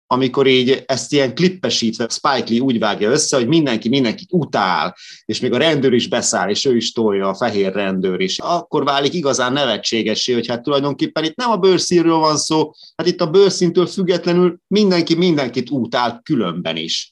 amikor 0.10 0.48
így 0.48 0.84
ezt 0.86 1.14
ilyen 1.14 1.36
klippesítve 1.36 2.08
Spike 2.10 2.44
Lee 2.48 2.62
úgy 2.62 2.80
vágja 2.80 3.10
össze, 3.10 3.38
hogy 3.38 3.48
mindenki 3.48 3.90
mindenkit 3.90 4.32
utál, 4.32 4.96
és 5.26 5.40
még 5.40 5.54
a 5.54 5.58
rendőr 5.58 5.94
is 5.94 6.08
beszáll, 6.08 6.50
és 6.50 6.66
ő 6.66 6.76
is 6.76 6.92
tolja, 6.92 7.28
a 7.28 7.36
fehér 7.36 7.74
rendőr 7.74 8.20
is. 8.20 8.40
Akkor 8.40 8.84
válik 8.84 9.14
igazán 9.14 9.54
nevetségessé, 9.54 10.34
hogy 10.34 10.48
hát 10.48 10.64
tulajdonképpen 10.64 11.24
itt 11.24 11.36
nem 11.36 11.50
a 11.50 11.58
bőrszínről 11.58 12.18
van 12.18 12.38
szó, 12.38 12.72
hát 12.96 13.08
itt 13.08 13.22
a 13.22 13.30
bőrszintől 13.30 13.86
függetlenül 13.86 14.60
mindenki 14.68 15.16
mindenkit 15.16 15.70
utál 15.70 16.22
különben 16.24 16.76
is. 16.76 17.12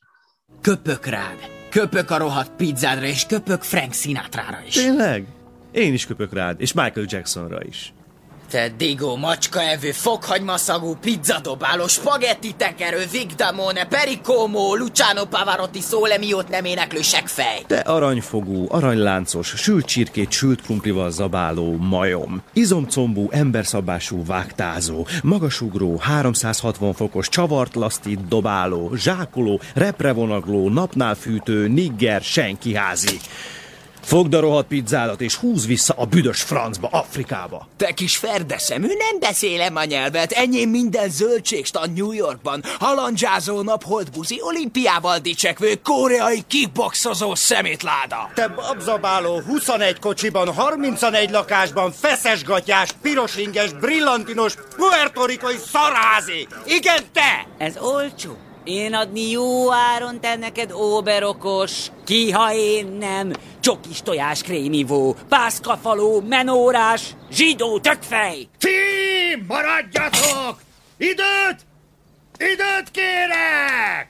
Köpök 0.61 1.05
rád, 1.05 1.37
köpök 1.69 2.11
a 2.11 2.17
rohadt 2.17 2.51
pizzádra, 2.57 3.05
és 3.05 3.25
köpök 3.25 3.61
Frank 3.61 3.93
Sinatra-ra 3.93 4.57
is. 4.67 4.73
Tényleg? 4.73 5.34
Én 5.75 5.93
is 5.93 6.05
köpök 6.05 6.33
rád, 6.33 6.61
és 6.61 6.73
Michael 6.73 7.05
Jacksonra 7.09 7.57
is. 7.67 7.93
Te 8.49 8.69
digó, 8.77 9.19
evő, 9.51 9.91
fokhagymaszagú, 9.91 10.95
pizzadobáló, 11.01 11.87
spagetti 11.87 12.53
tekerő, 12.57 13.03
Vigdamone, 13.11 13.85
Pericomó, 13.85 14.75
Luciano 14.75 15.25
Pavarotti 15.25 15.81
szólemiót 15.81 16.49
nem 16.49 16.65
éneklő 16.65 17.01
segfej. 17.01 17.63
Te 17.67 17.79
aranyfogú, 17.79 18.65
aranyláncos, 18.69 19.47
sült 19.47 19.85
csirkét, 19.85 20.31
sült 20.31 20.61
krumplival 20.61 21.11
zabáló 21.11 21.75
majom. 21.75 22.41
Izomcombú, 22.53 23.27
emberszabású 23.31 24.25
vágtázó, 24.25 25.07
magasugró, 25.23 25.97
360 25.97 26.93
fokos, 26.93 27.29
csavart 27.29 27.75
lasztit 27.75 28.27
dobáló, 28.27 28.91
zsákoló, 28.95 29.61
reprevonagló, 29.73 30.69
napnál 30.69 31.15
fűtő, 31.15 31.67
nigger, 31.67 32.21
senkiházi. 32.21 33.19
Fogd 34.05 34.33
a 34.33 34.39
rohadt 34.39 34.67
pizzádat, 34.67 35.21
és 35.21 35.35
húz 35.35 35.67
vissza 35.67 35.93
a 35.97 36.05
büdös 36.05 36.41
francba, 36.41 36.87
Afrikába. 36.91 37.67
Te 37.77 37.91
kis 37.93 38.17
ferdeszemű, 38.17 38.87
nem 38.87 39.19
beszélem 39.19 39.75
a 39.75 39.83
nyelvet. 39.83 40.31
Enyém 40.31 40.69
minden 40.69 41.09
zöldségstan 41.09 41.91
New 41.95 42.11
Yorkban. 42.11 42.63
Halandzsázó 42.79 43.61
napholdbuzi, 43.61 44.37
olimpiával 44.41 45.17
dicsekvő, 45.17 45.73
koreai 45.83 46.43
kickboxozó 46.47 47.35
szemétláda. 47.35 48.31
Te 48.33 48.47
babzabáló, 48.47 49.41
21 49.41 49.99
kocsiban, 49.99 50.53
31 50.53 51.31
lakásban, 51.31 51.91
feszesgatyás, 51.91 52.91
pirosinges, 53.01 53.73
brillantinos, 53.73 54.55
puertorikoi 54.75 55.55
szarázi. 55.71 56.47
Igen, 56.65 57.03
te! 57.13 57.47
Ez 57.57 57.77
olcsó. 57.77 58.44
Én 58.65 58.93
adni 58.93 59.29
jó 59.29 59.71
áron 59.71 60.19
te 60.19 60.35
neked 60.35 60.71
óberokos, 60.71 61.87
ki 62.05 62.31
ha 62.31 62.53
én 62.53 62.87
nem, 62.87 63.31
csokis 63.59 64.01
tojás 64.01 64.41
krémivó, 64.41 65.15
pászkafaló, 65.29 66.21
menórás, 66.21 67.15
zsidó 67.31 67.79
tökfej! 67.79 68.47
Ti 68.57 68.69
maradjatok! 69.47 70.59
Időt! 70.97 71.65
Időt 72.37 72.91
kérek! 72.91 74.09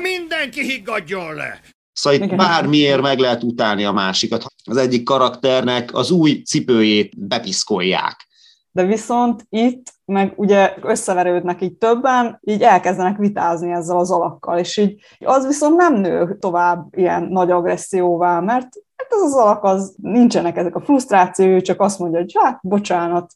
Mindenki 0.00 0.62
higgadjon 0.62 1.34
le! 1.34 1.60
Szóval 1.92 2.20
itt 2.20 2.34
bármiért 2.34 3.00
meg 3.00 3.18
lehet 3.18 3.42
utálni 3.42 3.84
a 3.84 3.92
másikat. 3.92 4.44
Az 4.64 4.76
egyik 4.76 5.02
karakternek 5.02 5.94
az 5.94 6.10
új 6.10 6.42
cipőjét 6.42 7.26
bepiszkolják 7.26 8.26
de 8.72 8.84
viszont 8.84 9.46
itt 9.48 9.86
meg 10.04 10.32
ugye 10.36 10.74
összeverődnek 10.82 11.62
így 11.62 11.74
többen, 11.74 12.38
így 12.40 12.62
elkezdenek 12.62 13.16
vitázni 13.16 13.72
ezzel 13.72 13.96
az 13.96 14.10
alakkal, 14.10 14.58
és 14.58 14.76
így 14.76 15.00
az 15.18 15.46
viszont 15.46 15.76
nem 15.76 15.94
nő 15.94 16.36
tovább 16.38 16.86
ilyen 16.96 17.22
nagy 17.22 17.50
agresszióvá, 17.50 18.40
mert 18.40 18.68
hát 18.96 19.12
ez 19.12 19.20
az 19.20 19.34
alak, 19.34 19.64
az 19.64 19.94
nincsenek 20.02 20.56
ezek 20.56 20.76
a 20.76 20.80
frusztráció, 20.80 21.60
csak 21.60 21.80
azt 21.80 21.98
mondja, 21.98 22.18
hogy 22.18 22.36
hát 22.40 22.58
bocsánat, 22.62 23.32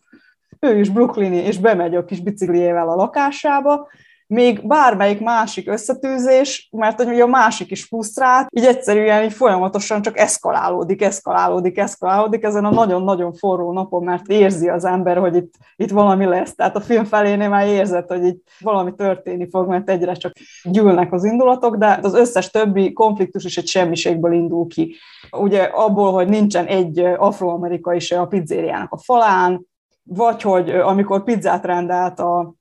ő 0.60 0.78
is 0.78 0.88
brooklyni, 0.88 1.36
és 1.36 1.58
bemegy 1.58 1.94
a 1.94 2.04
kis 2.04 2.20
bicikliével 2.20 2.88
a 2.88 2.94
lakásába, 2.94 3.88
még 4.26 4.66
bármelyik 4.66 5.20
másik 5.20 5.68
összetűzés, 5.68 6.68
mert 6.72 7.02
hogy 7.02 7.20
a 7.20 7.26
másik 7.26 7.70
is 7.70 7.84
frusztrált, 7.84 8.48
így 8.50 8.64
egyszerűen 8.64 9.24
így 9.24 9.32
folyamatosan 9.32 10.02
csak 10.02 10.18
eszkalálódik, 10.18 11.02
eszkalálódik, 11.02 11.78
eszkalálódik 11.78 12.42
ezen 12.42 12.64
a 12.64 12.70
nagyon-nagyon 12.70 13.32
forró 13.32 13.72
napon, 13.72 14.04
mert 14.04 14.26
érzi 14.28 14.68
az 14.68 14.84
ember, 14.84 15.16
hogy 15.16 15.36
itt, 15.36 15.54
itt 15.76 15.90
valami 15.90 16.24
lesz. 16.24 16.54
Tehát 16.54 16.76
a 16.76 16.80
film 16.80 17.04
felénél 17.04 17.48
már 17.48 17.66
érzett, 17.66 18.08
hogy 18.08 18.24
itt 18.24 18.48
valami 18.60 18.94
történni 18.94 19.48
fog, 19.50 19.68
mert 19.68 19.90
egyre 19.90 20.12
csak 20.12 20.32
gyűlnek 20.62 21.12
az 21.12 21.24
indulatok, 21.24 21.76
de 21.76 21.98
az 22.02 22.14
összes 22.14 22.50
többi 22.50 22.92
konfliktus 22.92 23.44
is 23.44 23.56
egy 23.56 23.66
semmiségből 23.66 24.32
indul 24.32 24.66
ki. 24.66 24.96
Ugye 25.30 25.62
abból, 25.62 26.12
hogy 26.12 26.28
nincsen 26.28 26.66
egy 26.66 26.98
afroamerikai 26.98 27.98
se 27.98 28.20
a 28.20 28.26
pizzériának 28.26 28.92
a 28.92 28.98
falán, 28.98 29.66
vagy 30.02 30.42
hogy 30.42 30.70
amikor 30.70 31.24
pizzát 31.24 31.64
rendelt 31.64 32.18
a 32.18 32.54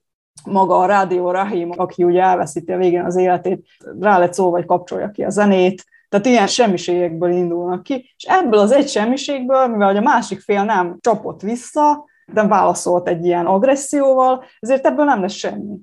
maga 0.44 0.78
a 0.78 0.86
Rádió 0.86 1.32
Rahim, 1.32 1.72
aki 1.76 2.04
ugye 2.04 2.22
elveszíti 2.22 2.72
a 2.72 2.78
végén 2.78 3.06
az 3.06 3.16
életét, 3.16 3.68
rá 4.00 4.18
lett 4.18 4.34
szó, 4.34 4.50
vagy 4.50 4.66
kapcsolja 4.66 5.12
ki 5.12 5.24
a 5.24 5.30
zenét, 5.30 5.86
tehát 6.10 6.26
ilyen 6.26 6.48
semmiségekből 6.48 7.32
indulnak 7.32 7.84
ki, 7.84 8.14
és 8.18 8.24
ebből 8.24 8.60
az 8.60 8.72
egy 8.72 8.90
semmiségből, 8.90 9.68
mivel 9.68 9.96
a 9.96 10.02
másik 10.02 10.40
fél 10.40 10.64
nem 10.64 10.98
csapott 11.02 11.42
vissza, 11.42 12.06
de 12.34 12.48
válaszolt 12.48 13.08
egy 13.08 13.26
ilyen 13.26 13.46
agresszióval, 13.46 14.44
ezért 14.60 14.86
ebből 14.86 15.06
nem 15.06 15.22
lesz 15.22 15.34
semmi. 15.34 15.78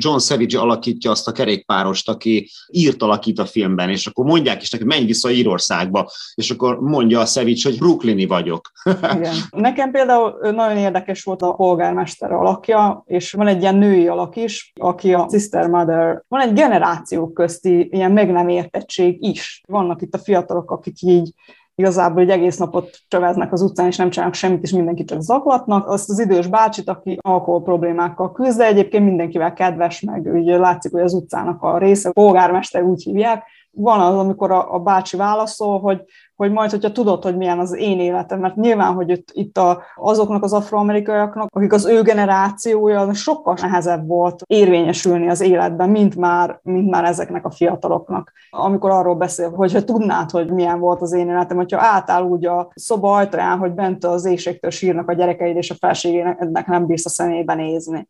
John 0.00 0.18
Savage 0.18 0.58
alakítja 0.58 1.10
azt 1.10 1.28
a 1.28 1.32
kerékpárost, 1.32 2.08
aki 2.08 2.50
írt 2.66 3.02
alakít 3.02 3.38
a 3.38 3.46
filmben, 3.46 3.90
és 3.90 4.06
akkor 4.06 4.24
mondják 4.24 4.62
is 4.62 4.70
neki, 4.70 4.84
menj 4.84 5.04
vissza 5.04 5.30
Írországba, 5.30 6.10
és 6.34 6.50
akkor 6.50 6.80
mondja 6.80 7.20
a 7.20 7.24
Savage, 7.24 7.60
hogy 7.62 7.78
brooklyni 7.78 8.26
vagyok. 8.26 8.70
Igen. 9.16 9.34
Nekem 9.50 9.90
például 9.90 10.50
nagyon 10.50 10.76
érdekes 10.76 11.22
volt 11.22 11.42
a 11.42 11.52
polgármester 11.52 12.32
alakja, 12.32 13.02
és 13.06 13.32
van 13.32 13.46
egy 13.46 13.60
ilyen 13.60 13.76
női 13.76 14.08
alak 14.08 14.36
is, 14.36 14.72
aki 14.80 15.12
a 15.12 15.28
Sister 15.30 15.68
Mother. 15.68 16.22
Van 16.28 16.40
egy 16.40 16.52
generációk 16.52 17.34
közti 17.34 17.88
ilyen 17.90 18.12
meg 18.12 18.32
nem 18.32 18.48
értettség 18.48 19.24
is. 19.24 19.62
Vannak 19.66 20.02
itt 20.02 20.14
a 20.14 20.18
fiatalok, 20.18 20.70
akik 20.70 21.02
így 21.02 21.30
igazából 21.78 22.22
egy 22.22 22.30
egész 22.30 22.56
napot 22.56 22.98
csöveznek 23.08 23.52
az 23.52 23.62
utcán, 23.62 23.86
és 23.86 23.96
nem 23.96 24.10
csinálnak 24.10 24.34
semmit, 24.34 24.62
és 24.62 24.70
mindenki 24.70 25.04
csak 25.04 25.20
zaklatnak. 25.20 25.88
Azt 25.88 26.10
az 26.10 26.18
idős 26.18 26.46
bácsit, 26.46 26.88
aki 26.88 27.18
alkohol 27.20 27.62
problémákkal 27.62 28.32
küzd, 28.32 28.58
de 28.58 28.66
egyébként 28.66 29.04
mindenkivel 29.04 29.52
kedves, 29.52 30.00
meg 30.00 30.26
ugye 30.32 30.58
látszik, 30.58 30.92
hogy 30.92 31.00
az 31.00 31.14
utcának 31.14 31.62
a 31.62 31.78
része, 31.78 32.08
a 32.08 32.12
polgármester 32.12 32.82
úgy 32.82 33.02
hívják. 33.02 33.44
Van 33.70 34.00
az, 34.00 34.18
amikor 34.18 34.50
a, 34.50 34.74
a 34.74 34.78
bácsi 34.78 35.16
válaszol, 35.16 35.80
hogy 35.80 36.04
hogy 36.38 36.52
majd, 36.52 36.70
hogyha 36.70 36.92
tudod, 36.92 37.22
hogy 37.22 37.36
milyen 37.36 37.58
az 37.58 37.76
én 37.76 38.00
életem, 38.00 38.40
mert 38.40 38.56
nyilván, 38.56 38.94
hogy 38.94 39.10
itt, 39.10 39.28
itt 39.32 39.58
a, 39.58 39.82
azoknak 39.96 40.42
az 40.42 40.52
afroamerikaiaknak, 40.52 41.48
akik 41.52 41.72
az 41.72 41.84
ő 41.86 42.02
generációja, 42.02 43.14
sokkal 43.14 43.56
nehezebb 43.60 44.06
volt 44.06 44.42
érvényesülni 44.46 45.28
az 45.28 45.40
életben, 45.40 45.90
mint 45.90 46.16
már, 46.16 46.60
mint 46.62 46.90
már 46.90 47.04
ezeknek 47.04 47.44
a 47.44 47.50
fiataloknak. 47.50 48.32
Amikor 48.50 48.90
arról 48.90 49.14
beszél, 49.14 49.50
hogy 49.50 49.72
ha 49.72 49.84
tudnád, 49.84 50.30
hogy 50.30 50.50
milyen 50.50 50.78
volt 50.78 51.02
az 51.02 51.12
én 51.12 51.28
életem, 51.28 51.56
hogyha 51.56 51.80
álltál 51.80 52.22
úgy 52.22 52.46
a 52.46 52.70
szoba 52.74 53.14
ajtaján, 53.14 53.58
hogy 53.58 53.72
bent 53.72 54.04
az 54.04 54.24
éjségtől 54.24 54.70
sírnak 54.70 55.08
a 55.08 55.14
gyerekeid, 55.14 55.56
és 55.56 55.70
a 55.70 55.76
felségének 55.78 56.66
nem 56.66 56.86
bírsz 56.86 57.06
a 57.06 57.08
szemébe 57.08 57.54
nézni. 57.54 58.08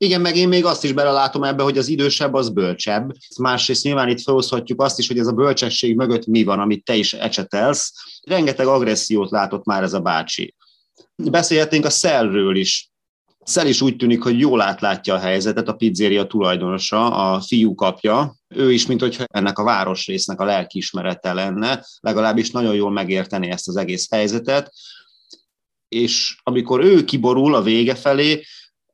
Igen, 0.00 0.20
meg 0.20 0.36
én 0.36 0.48
még 0.48 0.64
azt 0.64 0.84
is 0.84 0.92
belelátom 0.92 1.42
ebbe, 1.42 1.62
hogy 1.62 1.78
az 1.78 1.88
idősebb 1.88 2.34
az 2.34 2.48
bölcsebb. 2.48 3.12
Másrészt 3.38 3.84
nyilván 3.84 4.08
itt 4.08 4.22
felhozhatjuk 4.22 4.82
azt 4.82 4.98
is, 4.98 5.08
hogy 5.08 5.18
ez 5.18 5.26
a 5.26 5.32
bölcsesség 5.32 5.96
mögött 5.96 6.26
mi 6.26 6.44
van, 6.44 6.60
amit 6.60 6.84
te 6.84 6.94
is 6.94 7.12
ecsetelsz. 7.12 7.92
Rengeteg 8.22 8.66
agressziót 8.66 9.30
látott 9.30 9.64
már 9.64 9.82
ez 9.82 9.92
a 9.92 10.00
bácsi. 10.00 10.54
Beszélhetnénk 11.16 11.84
a 11.84 11.90
Szellről 11.90 12.56
is. 12.56 12.90
Szel 13.44 13.66
is 13.66 13.80
úgy 13.80 13.96
tűnik, 13.96 14.22
hogy 14.22 14.38
jól 14.38 14.60
átlátja 14.60 15.14
a 15.14 15.18
helyzetet, 15.18 15.68
a 15.68 15.74
pizzéria 15.74 16.26
tulajdonosa, 16.26 17.32
a 17.32 17.40
fiú 17.40 17.74
kapja. 17.74 18.36
Ő 18.48 18.72
is, 18.72 18.86
mint 18.86 19.00
hogyha 19.00 19.24
ennek 19.28 19.58
a 19.58 19.64
városrésznek 19.64 20.40
a 20.40 20.44
lelkiismerete 20.44 21.32
lenne, 21.32 21.84
legalábbis 22.00 22.50
nagyon 22.50 22.74
jól 22.74 22.90
megérteni 22.90 23.50
ezt 23.50 23.68
az 23.68 23.76
egész 23.76 24.10
helyzetet. 24.10 24.72
És 25.88 26.36
amikor 26.42 26.84
ő 26.84 27.04
kiborul 27.04 27.54
a 27.54 27.62
vége 27.62 27.94
felé, 27.94 28.44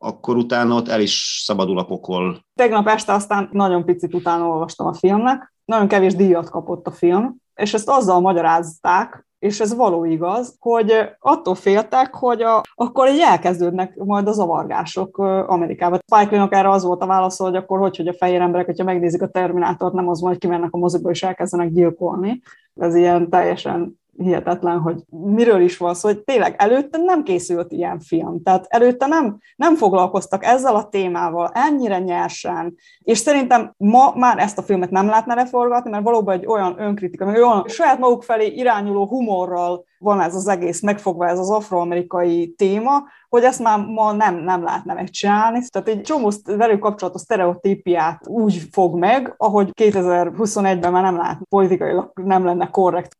akkor 0.04 0.36
utána 0.36 0.74
ott 0.74 0.88
el 0.88 1.00
is 1.00 1.42
szabadul 1.44 1.78
a 1.78 1.84
pokol. 1.84 2.44
Tegnap 2.54 2.88
este 2.88 3.12
aztán 3.12 3.48
nagyon 3.52 3.84
picit 3.84 4.14
utána 4.14 4.46
olvastam 4.46 4.86
a 4.86 4.94
filmnek, 4.94 5.54
nagyon 5.64 5.88
kevés 5.88 6.14
díjat 6.14 6.50
kapott 6.50 6.86
a 6.86 6.90
film, 6.90 7.36
és 7.54 7.74
ezt 7.74 7.88
azzal 7.88 8.20
magyarázták, 8.20 9.26
és 9.38 9.60
ez 9.60 9.74
való 9.74 10.04
igaz, 10.04 10.56
hogy 10.58 10.92
attól 11.18 11.54
féltek, 11.54 12.14
hogy 12.14 12.42
a, 12.42 12.60
akkor 12.74 13.08
így 13.08 13.20
elkezdődnek 13.20 13.96
majd 13.96 14.28
a 14.28 14.32
zavargások 14.32 15.18
Amerikában. 15.46 15.98
Spike 16.06 16.48
erre 16.50 16.70
az 16.70 16.84
volt 16.84 17.02
a 17.02 17.06
válasz, 17.06 17.38
hogy 17.38 17.56
akkor 17.56 17.78
hogy, 17.78 17.96
hogy 17.96 18.08
a 18.08 18.14
fehér 18.14 18.40
emberek, 18.40 18.66
hogyha 18.66 18.84
megnézik 18.84 19.22
a 19.22 19.28
Terminátort, 19.28 19.92
nem 19.92 20.08
az 20.08 20.20
hogy 20.20 20.38
kimennek 20.38 20.72
a 20.72 20.78
moziba 20.78 21.10
és 21.10 21.22
elkezdenek 21.22 21.72
gyilkolni. 21.72 22.40
Ez 22.74 22.94
ilyen 22.94 23.30
teljesen 23.30 24.00
hihetetlen, 24.24 24.78
hogy 24.78 25.02
miről 25.10 25.60
is 25.60 25.76
van 25.76 25.94
szó, 25.94 26.08
hogy 26.08 26.18
tényleg 26.18 26.54
előtte 26.58 26.98
nem 26.98 27.22
készült 27.22 27.72
ilyen 27.72 28.00
film, 28.00 28.42
tehát 28.42 28.66
előtte 28.68 29.06
nem, 29.06 29.38
nem 29.56 29.76
foglalkoztak 29.76 30.44
ezzel 30.44 30.74
a 30.74 30.88
témával 30.88 31.50
ennyire 31.54 31.98
nyersen, 31.98 32.74
és 32.98 33.18
szerintem 33.18 33.74
ma 33.76 34.12
már 34.14 34.38
ezt 34.38 34.58
a 34.58 34.62
filmet 34.62 34.90
nem 34.90 35.06
lehetne 35.06 35.34
leforgatni, 35.34 35.90
mert 35.90 36.04
valóban 36.04 36.34
egy 36.34 36.46
olyan 36.46 36.74
önkritika, 36.78 37.24
meg 37.24 37.36
olyan 37.36 37.64
saját 37.68 37.98
maguk 37.98 38.22
felé 38.22 38.46
irányuló 38.46 39.06
humorral 39.06 39.84
van 39.98 40.20
ez 40.20 40.34
az 40.34 40.48
egész 40.48 40.80
megfogva, 40.80 41.28
ez 41.28 41.38
az 41.38 41.50
afroamerikai 41.50 42.54
téma, 42.56 43.02
hogy 43.28 43.42
ezt 43.42 43.62
már 43.62 43.78
ma 43.86 44.12
nem, 44.12 44.36
nem 44.36 44.62
lehetne 44.62 44.94
megcsinálni. 44.94 45.60
Tehát 45.68 45.88
egy 45.88 46.00
csomó 46.00 46.30
velük 46.44 46.80
kapcsolatos 46.80 47.20
sztereotípiát 47.20 48.28
úgy 48.28 48.68
fog 48.72 48.98
meg, 48.98 49.34
ahogy 49.36 49.70
2021-ben 49.82 50.92
már 50.92 51.02
nem 51.02 51.16
lehet 51.16 51.38
politikailag 51.48 52.12
nem 52.14 52.44
lenne 52.44 52.70
korrekt 52.70 53.16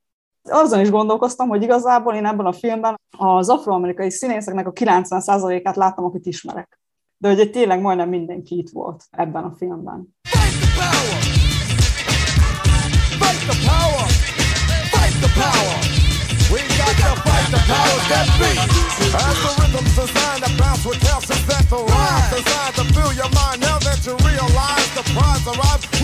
azon 0.50 0.80
is 0.80 0.90
gondolkoztam, 0.90 1.48
hogy 1.48 1.62
igazából 1.62 2.14
én 2.14 2.26
ebben 2.26 2.46
a 2.46 2.52
filmben 2.52 3.00
az 3.18 3.48
afroamerikai 3.48 4.10
színészeknek 4.10 4.66
a 4.66 4.72
90%-át 4.72 5.76
láttam, 5.76 6.04
akit 6.04 6.26
ismerek. 6.26 6.80
De 7.16 7.34
hogy 7.34 7.50
tényleg 7.50 7.80
majdnem 7.80 8.08
mindenki 8.08 8.58
itt 8.58 8.70
volt 8.70 9.04
ebben 9.10 9.44
a 9.44 9.52
filmben. 9.56 10.14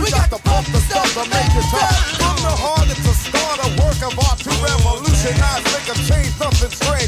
We 0.01 0.11
got 0.11 0.31
to 0.31 0.39
pump 0.43 0.67
the 0.67 0.81
stuff 0.89 1.13
to 1.15 1.29
make 1.29 1.53
it 1.53 1.67
tough. 1.71 2.17
From 2.17 2.37
the 2.37 2.55
heart, 2.57 2.89
it's 2.89 3.07
a 3.07 3.30
of 4.13 4.19
art 4.27 4.39
to 4.39 4.51
revolutionize, 4.51 5.65
make 5.73 5.89
a 5.89 5.97
change, 6.07 6.35
something 6.37 6.71
strange. 6.71 7.00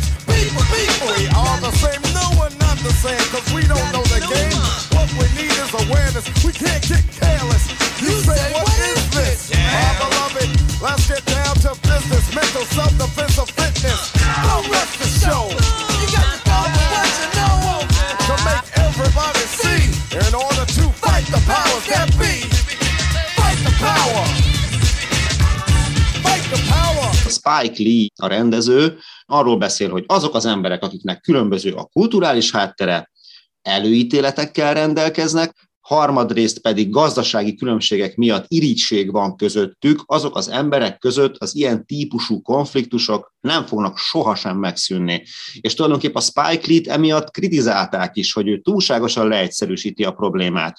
Spike 27.72 27.90
Lee, 27.90 28.08
a 28.16 28.26
rendező, 28.26 28.98
arról 29.26 29.56
beszél, 29.56 29.90
hogy 29.90 30.04
azok 30.06 30.34
az 30.34 30.46
emberek, 30.46 30.82
akiknek 30.82 31.20
különböző 31.20 31.72
a 31.72 31.84
kulturális 31.84 32.50
háttere, 32.50 33.10
előítéletekkel 33.62 34.74
rendelkeznek, 34.74 35.70
harmadrészt 35.82 36.60
pedig 36.60 36.90
gazdasági 36.90 37.54
különbségek 37.54 38.16
miatt 38.16 38.44
irigység 38.48 39.12
van 39.12 39.36
közöttük, 39.36 40.02
azok 40.06 40.36
az 40.36 40.48
emberek 40.48 40.98
között 40.98 41.36
az 41.36 41.56
ilyen 41.56 41.86
típusú 41.86 42.42
konfliktusok 42.42 43.34
nem 43.40 43.66
fognak 43.66 43.98
sohasem 43.98 44.56
megszűnni. 44.56 45.22
És 45.60 45.74
tulajdonképpen 45.74 46.22
a 46.22 46.24
Spike 46.24 46.66
Lee-t 46.66 46.86
emiatt 46.86 47.30
kritizálták 47.30 48.16
is, 48.16 48.32
hogy 48.32 48.48
ő 48.48 48.60
túlságosan 48.60 49.28
leegyszerűsíti 49.28 50.04
a 50.04 50.12
problémát 50.12 50.78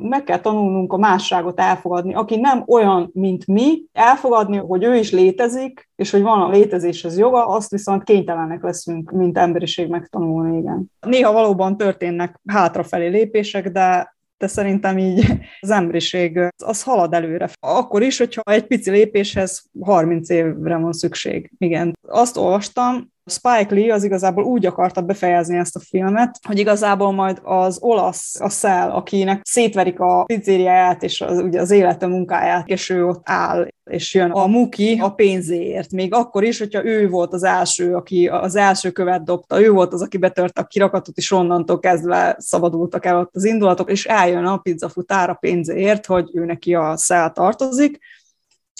meg 0.00 0.24
kell 0.24 0.40
tanulnunk 0.40 0.92
a 0.92 0.96
másságot 0.96 1.60
elfogadni, 1.60 2.14
aki 2.14 2.36
nem 2.36 2.64
olyan, 2.66 3.10
mint 3.12 3.46
mi, 3.46 3.82
elfogadni, 3.92 4.56
hogy 4.56 4.84
ő 4.84 4.96
is 4.96 5.10
létezik, 5.10 5.90
és 5.96 6.10
hogy 6.10 6.22
van 6.22 6.40
a 6.40 6.48
létezéshez 6.48 7.18
joga, 7.18 7.46
azt 7.46 7.70
viszont 7.70 8.04
kénytelenek 8.04 8.62
leszünk, 8.62 9.10
mint 9.10 9.38
emberiség 9.38 9.88
megtanulni, 9.88 10.58
igen. 10.58 10.90
Néha 11.00 11.32
valóban 11.32 11.76
történnek 11.76 12.40
hátrafelé 12.46 13.08
lépések, 13.08 13.68
de 13.68 14.16
de 14.42 14.48
szerintem 14.48 14.98
így 14.98 15.32
az 15.60 15.70
emberiség 15.70 16.40
az 16.64 16.82
halad 16.82 17.14
előre. 17.14 17.50
Akkor 17.60 18.02
is, 18.02 18.18
hogyha 18.18 18.42
egy 18.44 18.66
pici 18.66 18.90
lépéshez 18.90 19.64
30 19.80 20.28
évre 20.28 20.76
van 20.76 20.92
szükség. 20.92 21.50
Igen. 21.58 21.96
Azt 22.08 22.36
olvastam, 22.36 23.10
Spike 23.26 23.74
Lee 23.74 23.94
az 23.94 24.04
igazából 24.04 24.44
úgy 24.44 24.66
akarta 24.66 25.00
befejezni 25.00 25.58
ezt 25.58 25.76
a 25.76 25.80
filmet, 25.80 26.38
hogy 26.46 26.58
igazából 26.58 27.12
majd 27.12 27.40
az 27.42 27.78
olasz, 27.80 28.40
a 28.40 28.48
szel, 28.48 28.90
akinek 28.90 29.40
szétverik 29.44 30.00
a 30.00 30.24
pizzériáját 30.24 31.02
és 31.02 31.20
az, 31.20 31.38
ugye 31.38 31.60
az 31.60 31.70
élete 31.70 32.06
munkáját, 32.06 32.68
és 32.68 32.88
ő 32.88 33.06
ott 33.06 33.22
áll, 33.24 33.68
és 33.92 34.14
jön 34.14 34.30
a 34.30 34.46
muki 34.46 34.98
a 35.00 35.10
pénzéért. 35.10 35.92
Még 35.92 36.14
akkor 36.14 36.44
is, 36.44 36.58
hogyha 36.58 36.84
ő 36.84 37.08
volt 37.08 37.32
az 37.32 37.42
első, 37.42 37.94
aki 37.94 38.28
az 38.28 38.56
első 38.56 38.90
követ 38.90 39.24
dobta, 39.24 39.60
ő 39.60 39.70
volt 39.70 39.92
az, 39.92 40.02
aki 40.02 40.16
betört 40.16 40.58
a 40.58 40.64
kirakatot, 40.64 41.16
és 41.16 41.30
onnantól 41.30 41.78
kezdve 41.78 42.36
szabadultak 42.38 43.04
el 43.04 43.18
ott 43.18 43.36
az 43.36 43.44
indulatok, 43.44 43.90
és 43.90 44.04
eljön 44.04 44.44
a 44.44 44.56
pizzafutár 44.56 45.30
a 45.30 45.34
pénzéért, 45.34 46.06
hogy 46.06 46.30
ő 46.32 46.44
neki 46.44 46.74
a 46.74 46.96
szel 46.96 47.32
tartozik, 47.32 47.98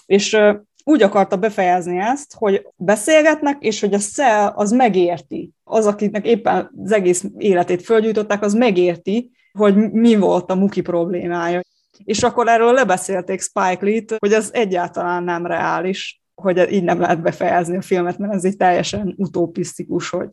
és 0.07 0.37
úgy 0.85 1.03
akarta 1.03 1.37
befejezni 1.37 1.98
ezt, 1.98 2.35
hogy 2.35 2.66
beszélgetnek, 2.77 3.57
és 3.61 3.81
hogy 3.81 3.94
a 3.94 3.98
szel 3.98 4.53
az 4.57 4.70
megérti. 4.70 5.51
Az, 5.64 5.87
akinek 5.87 6.27
éppen 6.27 6.70
az 6.85 6.92
egész 6.92 7.25
életét 7.38 7.83
fölgyújtották, 7.83 8.42
az 8.42 8.55
megérti, 8.55 9.31
hogy 9.53 9.92
mi 9.92 10.16
volt 10.16 10.51
a 10.51 10.55
Muki 10.55 10.81
problémája. 10.81 11.61
És 12.05 12.22
akkor 12.22 12.48
erről 12.48 12.72
lebeszélték 12.72 13.40
Spike 13.40 13.78
Lee-t, 13.81 14.14
hogy 14.18 14.33
ez 14.33 14.50
egyáltalán 14.52 15.22
nem 15.22 15.46
reális, 15.46 16.22
hogy 16.35 16.72
így 16.72 16.83
nem 16.83 17.00
lehet 17.00 17.22
befejezni 17.22 17.76
a 17.76 17.83
filmet, 17.83 18.18
mert 18.18 18.33
ez 18.33 18.44
így 18.44 18.57
teljesen 18.57 19.14
utopisztikus, 19.16 20.09
hogy, 20.09 20.28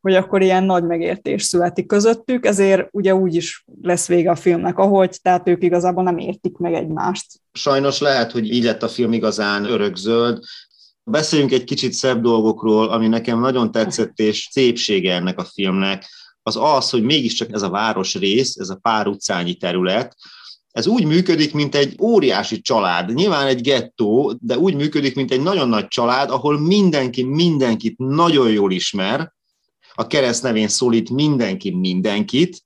hogy 0.00 0.14
akkor 0.14 0.42
ilyen 0.42 0.64
nagy 0.64 0.84
megértés 0.84 1.42
születik 1.42 1.86
közöttük, 1.86 2.46
ezért 2.46 2.88
ugye 2.90 3.14
úgy 3.14 3.34
is 3.34 3.64
lesz 3.82 4.06
vége 4.06 4.30
a 4.30 4.36
filmnek, 4.36 4.78
ahogy, 4.78 5.18
tehát 5.22 5.48
ők 5.48 5.62
igazából 5.62 6.02
nem 6.02 6.18
értik 6.18 6.56
meg 6.56 6.74
egymást. 6.74 7.26
Sajnos 7.52 8.00
lehet, 8.00 8.32
hogy 8.32 8.52
így 8.52 8.64
lett 8.64 8.82
a 8.82 8.88
film 8.88 9.12
igazán 9.12 9.64
örökzöld, 9.64 10.38
Beszéljünk 11.10 11.52
egy 11.52 11.64
kicsit 11.64 11.92
szebb 11.92 12.22
dolgokról, 12.22 12.88
ami 12.88 13.08
nekem 13.08 13.40
nagyon 13.40 13.70
tetszett, 13.70 14.18
és 14.18 14.48
szépsége 14.50 15.14
ennek 15.14 15.38
a 15.38 15.44
filmnek, 15.44 16.04
az 16.42 16.56
az, 16.56 16.90
hogy 16.90 17.02
mégiscsak 17.02 17.52
ez 17.52 17.62
a 17.62 17.70
városrész, 17.70 18.56
ez 18.56 18.68
a 18.68 18.78
pár 18.82 19.06
utcányi 19.06 19.54
terület, 19.54 20.16
ez 20.76 20.86
úgy 20.86 21.04
működik, 21.04 21.54
mint 21.54 21.74
egy 21.74 21.96
óriási 22.00 22.60
család. 22.60 23.14
Nyilván 23.14 23.46
egy 23.46 23.60
gettó, 23.60 24.36
de 24.40 24.58
úgy 24.58 24.74
működik, 24.74 25.14
mint 25.14 25.30
egy 25.30 25.42
nagyon 25.42 25.68
nagy 25.68 25.88
család, 25.88 26.30
ahol 26.30 26.60
mindenki 26.60 27.22
mindenkit 27.22 27.98
nagyon 27.98 28.50
jól 28.50 28.72
ismer, 28.72 29.32
a 29.94 30.06
kereszt 30.06 30.42
nevén 30.42 30.68
szólít 30.68 31.10
mindenki 31.10 31.70
mindenkit, 31.70 32.64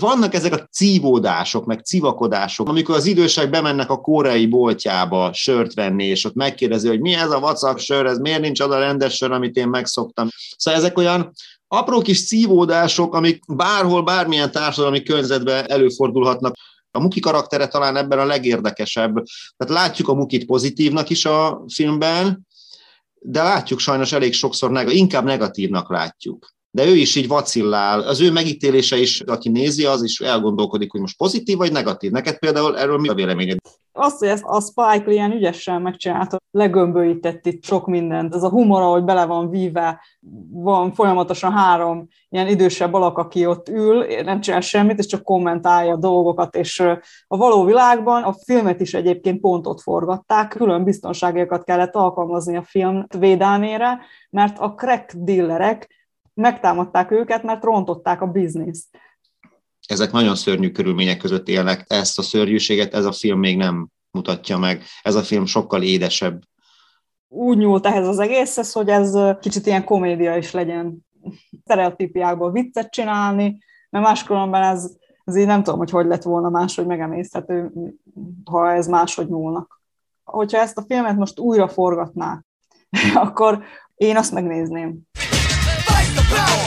vannak 0.00 0.34
ezek 0.34 0.52
a 0.52 0.68
cívódások, 0.72 1.64
meg 1.64 1.80
civakodások, 1.80 2.68
amikor 2.68 2.94
az 2.94 3.06
idősek 3.06 3.50
bemennek 3.50 3.90
a 3.90 4.00
koreai 4.00 4.46
boltjába 4.46 5.32
sört 5.32 5.74
venni, 5.74 6.04
és 6.04 6.24
ott 6.24 6.34
megkérdezi, 6.34 6.88
hogy 6.88 7.00
mi 7.00 7.14
ez 7.14 7.30
a 7.30 7.40
vacak 7.40 7.78
sör, 7.78 8.06
ez 8.06 8.18
miért 8.18 8.40
nincs 8.40 8.60
az 8.60 8.70
a 8.70 8.78
rendes 8.78 9.14
sör, 9.14 9.32
amit 9.32 9.56
én 9.56 9.68
megszoktam. 9.68 10.28
Szóval 10.56 10.80
ezek 10.80 10.98
olyan 10.98 11.32
apró 11.68 12.00
kis 12.00 12.26
cívódások, 12.26 13.14
amik 13.14 13.42
bárhol, 13.46 14.02
bármilyen 14.02 14.50
társadalmi 14.50 15.02
környezetben 15.02 15.70
előfordulhatnak. 15.70 16.54
A 16.94 17.00
Muki 17.00 17.20
karaktere 17.20 17.66
talán 17.66 17.96
ebben 17.96 18.18
a 18.18 18.24
legérdekesebb. 18.24 19.14
Tehát 19.56 19.82
látjuk 19.82 20.08
a 20.08 20.14
Mukit 20.14 20.44
pozitívnak 20.44 21.10
is 21.10 21.24
a 21.24 21.64
filmben, 21.74 22.46
de 23.14 23.42
látjuk 23.42 23.78
sajnos 23.78 24.12
elég 24.12 24.32
sokszor, 24.32 24.92
inkább 24.92 25.24
negatívnak 25.24 25.90
látjuk 25.90 26.54
de 26.74 26.86
ő 26.86 26.94
is 26.94 27.14
így 27.14 27.28
vacillál. 27.28 28.00
Az 28.00 28.20
ő 28.20 28.32
megítélése 28.32 28.96
is, 28.96 29.20
aki 29.20 29.48
nézi, 29.48 29.84
az 29.84 30.02
is 30.02 30.20
elgondolkodik, 30.20 30.90
hogy 30.90 31.00
most 31.00 31.16
pozitív 31.16 31.56
vagy 31.56 31.72
negatív. 31.72 32.10
Neked 32.10 32.38
például 32.38 32.78
erről 32.78 32.98
mi 32.98 33.08
a 33.08 33.14
véleményed? 33.14 33.58
Azt, 33.96 34.18
hogy 34.18 34.28
ezt 34.28 34.44
a 34.44 34.60
Spike 34.60 35.12
ilyen 35.12 35.32
ügyesen 35.32 35.82
megcsinálta, 35.82 36.38
legömböített 36.50 37.46
itt 37.46 37.64
sok 37.64 37.86
mindent. 37.86 38.34
Ez 38.34 38.42
a 38.42 38.48
humor, 38.48 38.82
ahogy 38.82 39.04
bele 39.04 39.24
van 39.24 39.50
víve, 39.50 40.00
van 40.50 40.92
folyamatosan 40.92 41.52
három 41.52 42.08
ilyen 42.28 42.48
idősebb 42.48 42.94
alak, 42.94 43.18
aki 43.18 43.46
ott 43.46 43.68
ül, 43.68 44.06
nem 44.24 44.40
csinál 44.40 44.60
semmit, 44.60 44.98
és 44.98 45.06
csak 45.06 45.22
kommentálja 45.22 45.92
a 45.92 45.96
dolgokat, 45.96 46.56
és 46.56 46.80
a 47.26 47.36
való 47.36 47.64
világban 47.64 48.22
a 48.22 48.32
filmet 48.32 48.80
is 48.80 48.94
egyébként 48.94 49.40
pontot 49.40 49.80
forgatták, 49.80 50.48
külön 50.48 50.84
biztonságokat 50.84 51.64
kellett 51.64 51.94
alkalmazni 51.94 52.56
a 52.56 52.62
film 52.62 53.06
védelmére, 53.18 54.00
mert 54.30 54.58
a 54.58 54.74
crack 54.74 55.12
dealerek 55.16 55.88
megtámadták 56.34 57.10
őket, 57.10 57.42
mert 57.42 57.64
rontották 57.64 58.20
a 58.20 58.26
bizniszt. 58.26 58.98
Ezek 59.86 60.12
nagyon 60.12 60.34
szörnyű 60.34 60.70
körülmények 60.70 61.16
között 61.16 61.48
élnek. 61.48 61.84
Ezt 61.86 62.18
a 62.18 62.22
szörnyűséget 62.22 62.94
ez 62.94 63.04
a 63.04 63.12
film 63.12 63.38
még 63.38 63.56
nem 63.56 63.88
mutatja 64.10 64.58
meg. 64.58 64.82
Ez 65.02 65.14
a 65.14 65.22
film 65.22 65.46
sokkal 65.46 65.82
édesebb. 65.82 66.42
úgy 67.28 67.56
nyúlt 67.56 67.86
ehhez 67.86 68.06
az 68.08 68.18
egészhez, 68.18 68.72
hogy 68.72 68.88
ez 68.88 69.18
kicsit 69.40 69.66
ilyen 69.66 69.84
komédia 69.84 70.36
is 70.36 70.50
legyen. 70.50 71.06
Stereotípiákból 71.62 72.52
viccet 72.52 72.90
csinálni, 72.90 73.58
mert 73.90 74.04
máskülönben 74.04 74.62
ez, 74.62 74.90
ez 75.24 75.36
így 75.36 75.46
nem 75.46 75.62
tudom, 75.62 75.78
hogy 75.78 75.90
hogy 75.90 76.06
lett 76.06 76.22
volna 76.22 76.48
máshogy 76.48 76.86
megemészhető, 76.86 77.72
ha 78.44 78.72
ez 78.72 78.86
máshogy 78.86 79.28
nyúlnak. 79.28 79.82
Hogyha 80.24 80.58
ezt 80.58 80.78
a 80.78 80.84
filmet 80.88 81.16
most 81.16 81.38
újra 81.38 81.68
forgatná, 81.68 82.42
akkor 83.14 83.62
én 83.94 84.16
azt 84.16 84.32
megnézném. 84.32 85.00
Fight 85.12 86.14
the 86.14 86.22
power! 86.28 86.63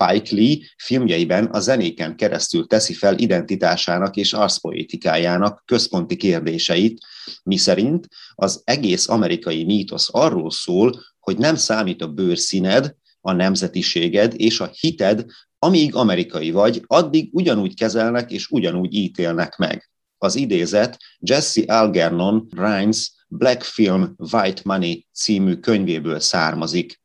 Spike 0.00 0.34
Lee 0.34 0.58
filmjeiben 0.76 1.44
a 1.44 1.60
zenéken 1.60 2.16
keresztül 2.16 2.66
teszi 2.66 2.94
fel 2.94 3.18
identitásának 3.18 4.16
és 4.16 4.32
arszpoétikájának 4.32 5.62
központi 5.64 6.16
kérdéseit, 6.16 7.00
miszerint 7.42 8.08
az 8.34 8.60
egész 8.64 9.08
amerikai 9.08 9.64
mítosz 9.64 10.08
arról 10.10 10.50
szól, 10.50 11.00
hogy 11.20 11.38
nem 11.38 11.56
számít 11.56 12.02
a 12.02 12.08
bőrszíned, 12.08 12.94
a 13.20 13.32
nemzetiséged 13.32 14.34
és 14.36 14.60
a 14.60 14.70
hited, 14.80 15.24
amíg 15.58 15.94
amerikai 15.94 16.50
vagy, 16.50 16.82
addig 16.86 17.28
ugyanúgy 17.32 17.74
kezelnek 17.74 18.30
és 18.30 18.48
ugyanúgy 18.48 18.94
ítélnek 18.94 19.56
meg. 19.56 19.90
Az 20.18 20.36
idézet 20.36 20.96
Jesse 21.18 21.62
Algernon 21.66 22.48
Rhines 22.56 23.12
Black 23.28 23.62
Film 23.62 24.14
White 24.32 24.60
Money 24.64 25.06
című 25.12 25.54
könyvéből 25.54 26.20
származik. 26.20 27.00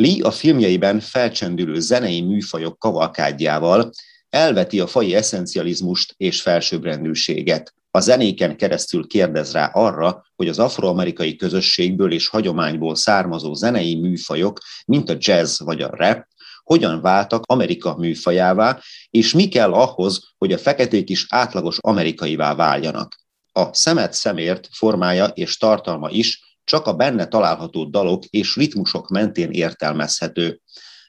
Lee 0.00 0.22
a 0.22 0.30
filmjeiben 0.30 1.00
felcsendülő 1.00 1.80
zenei 1.80 2.20
műfajok 2.20 2.78
kavalkádjával 2.78 3.90
elveti 4.30 4.80
a 4.80 4.86
fai 4.86 5.14
eszencializmust 5.14 6.14
és 6.16 6.40
felsőbbrendűséget. 6.40 7.74
A 7.90 8.00
zenéken 8.00 8.56
keresztül 8.56 9.06
kérdez 9.06 9.52
rá 9.52 9.66
arra, 9.66 10.24
hogy 10.36 10.48
az 10.48 10.58
afroamerikai 10.58 11.36
közösségből 11.36 12.12
és 12.12 12.28
hagyományból 12.28 12.94
származó 12.94 13.54
zenei 13.54 13.94
műfajok, 13.94 14.58
mint 14.86 15.10
a 15.10 15.16
jazz 15.18 15.60
vagy 15.60 15.82
a 15.82 15.90
rap, 15.96 16.26
hogyan 16.64 17.00
váltak 17.00 17.42
Amerika 17.46 17.96
műfajává, 17.96 18.80
és 19.10 19.32
mi 19.32 19.48
kell 19.48 19.72
ahhoz, 19.72 20.32
hogy 20.38 20.52
a 20.52 20.58
feketék 20.58 21.10
is 21.10 21.26
átlagos 21.28 21.78
amerikaivá 21.80 22.54
váljanak. 22.54 23.20
A 23.52 23.74
szemet 23.74 24.12
szemért 24.12 24.68
formája 24.72 25.26
és 25.26 25.56
tartalma 25.56 26.10
is 26.10 26.49
csak 26.70 26.86
a 26.86 26.94
benne 26.94 27.26
található 27.26 27.84
dalok 27.84 28.24
és 28.24 28.56
ritmusok 28.56 29.08
mentén 29.08 29.50
értelmezhető. 29.50 30.60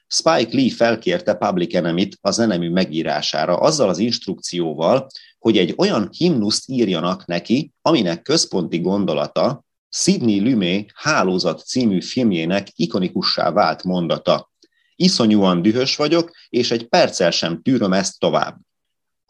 Spike 0.06 0.56
Lee 0.56 0.70
felkérte 0.70 1.34
Public 1.34 1.74
Enemy-t 1.74 2.18
a 2.20 2.30
zenemű 2.30 2.70
megírására 2.70 3.56
azzal 3.56 3.88
az 3.88 3.98
instrukcióval, 3.98 5.06
hogy 5.38 5.58
egy 5.58 5.74
olyan 5.76 6.08
himnuszt 6.16 6.68
írjanak 6.68 7.26
neki, 7.26 7.72
aminek 7.82 8.22
központi 8.22 8.80
gondolata 8.80 9.64
Sidney 9.88 10.40
Lumet 10.40 10.90
Hálózat 10.94 11.64
című 11.64 12.00
filmjének 12.00 12.68
ikonikussá 12.74 13.50
vált 13.50 13.82
mondata. 13.82 14.50
Iszonyúan 14.96 15.62
dühös 15.62 15.96
vagyok, 15.96 16.30
és 16.48 16.70
egy 16.70 16.88
perccel 16.88 17.30
sem 17.30 17.62
tűröm 17.62 17.92
ezt 17.92 18.18
tovább. 18.18 18.56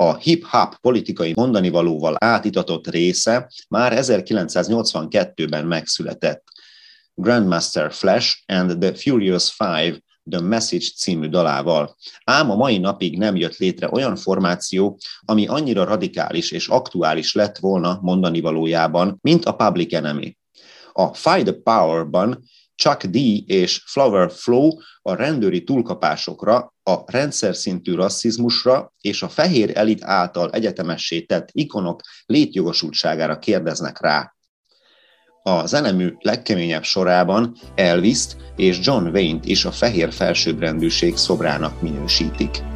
A 0.03 0.17
hip-hop 0.17 0.77
politikai 0.81 1.33
mondanivalóval 1.37 2.17
átitatott 2.19 2.89
része 2.89 3.51
már 3.69 3.93
1982-ben 3.97 5.67
megszületett. 5.67 6.45
Grandmaster 7.15 7.93
Flash 7.93 8.43
and 8.47 8.79
the 8.79 8.95
Furious 8.95 9.53
Five 9.53 9.99
The 10.31 10.41
Message 10.41 10.87
című 10.97 11.29
dalával. 11.29 11.97
Ám 12.25 12.51
a 12.51 12.57
mai 12.57 12.79
napig 12.79 13.19
nem 13.19 13.37
jött 13.37 13.57
létre 13.57 13.89
olyan 13.91 14.17
formáció, 14.17 14.99
ami 15.21 15.47
annyira 15.47 15.85
radikális 15.85 16.51
és 16.51 16.69
aktuális 16.69 17.35
lett 17.35 17.59
volna 17.59 17.99
mondani 18.01 18.41
valójában, 18.41 19.19
mint 19.21 19.45
a 19.45 19.53
Public 19.53 19.93
Enemy. 19.93 20.37
A 20.93 21.15
Fight 21.15 21.45
the 21.45 21.55
Power-ban 21.63 22.45
Chuck 22.77 23.07
D 23.07 23.17
és 23.47 23.83
Flower 23.87 24.31
Flow 24.31 24.71
a 25.03 25.15
rendőri 25.15 25.65
túlkapásokra, 25.65 26.75
a 26.83 26.99
rendszer 27.07 27.57
szintű 27.57 27.95
rasszizmusra 27.95 28.93
és 29.01 29.23
a 29.23 29.29
fehér 29.29 29.71
elit 29.75 30.05
által 30.05 30.51
egyetemessé 30.51 31.21
tett 31.21 31.49
ikonok 31.53 32.01
létjogosultságára 32.27 33.39
kérdeznek 33.39 34.01
rá. 34.01 34.35
A 35.43 35.67
zenemű 35.67 36.15
legkeményebb 36.19 36.83
sorában 36.83 37.57
elvis 37.75 38.27
és 38.57 38.79
John 38.83 39.07
Wayne-t 39.07 39.45
is 39.45 39.65
a 39.65 39.73
fehér 39.73 40.13
felsőbbrendűség 40.13 41.17
szobrának 41.17 41.83
minősítik. 41.83 42.72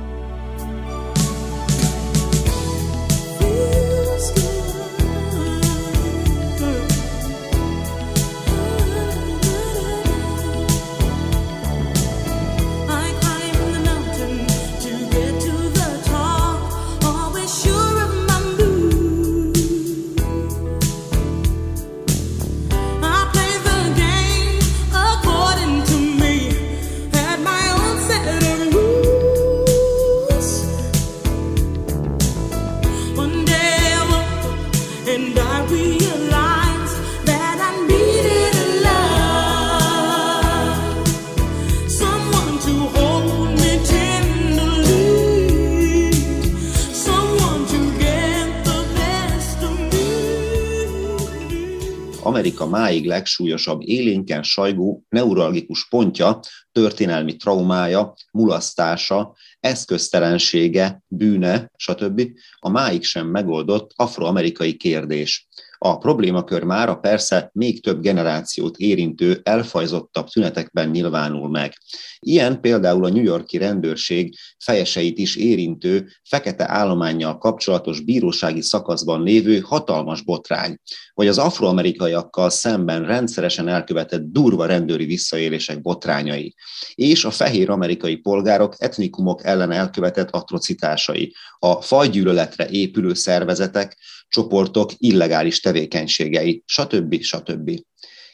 Amerika 52.60 52.78
máig 52.78 53.06
legsúlyosabb 53.06 53.80
élénken 53.84 54.42
sajgó 54.42 55.04
neuralgikus 55.08 55.88
pontja, 55.88 56.40
történelmi 56.72 57.36
traumája, 57.36 58.14
mulasztása, 58.32 59.34
eszköztelensége, 59.60 61.02
bűne, 61.06 61.70
stb. 61.76 62.22
a 62.58 62.68
máig 62.68 63.04
sem 63.04 63.26
megoldott 63.26 63.90
afroamerikai 63.94 64.76
kérdés. 64.76 65.48
A 65.78 65.98
problémakör 65.98 66.62
már 66.62 66.88
a 66.88 66.94
persze 66.94 67.50
még 67.52 67.82
több 67.82 68.00
generációt 68.00 68.76
érintő, 68.76 69.40
elfajzottabb 69.42 70.28
tünetekben 70.28 70.88
nyilvánul 70.88 71.48
meg. 71.48 71.72
Ilyen 72.18 72.60
például 72.60 73.04
a 73.04 73.08
New 73.08 73.22
Yorki 73.22 73.58
rendőrség 73.58 74.34
fejeseit 74.58 75.18
is 75.18 75.36
érintő, 75.36 76.08
fekete 76.28 76.70
állományjal 76.70 77.38
kapcsolatos 77.38 78.00
bírósági 78.00 78.60
szakaszban 78.60 79.22
lévő 79.22 79.58
hatalmas 79.58 80.22
botrány, 80.22 80.76
vagy 81.14 81.28
az 81.28 81.38
afroamerikaiakkal 81.38 82.50
szemben 82.50 83.06
rendszeresen 83.06 83.68
elkövetett 83.68 84.22
durva 84.22 84.66
rendőri 84.66 85.04
visszaélések 85.04 85.80
botrányai, 85.80 86.54
és 86.94 87.24
a 87.24 87.30
fehér 87.30 87.70
amerikai 87.70 88.16
polgárok 88.16 88.74
etnikumok 88.78 89.44
ellen 89.44 89.70
elkövetett 89.70 90.30
atrocitásai, 90.30 91.34
a 91.58 91.80
fajgyűlöletre 91.80 92.68
épülő 92.68 93.14
szervezetek, 93.14 93.96
csoportok 94.28 94.90
illegális 94.96 95.60
tevékenységei, 95.66 96.62
stb. 96.66 97.22
stb. 97.22 97.81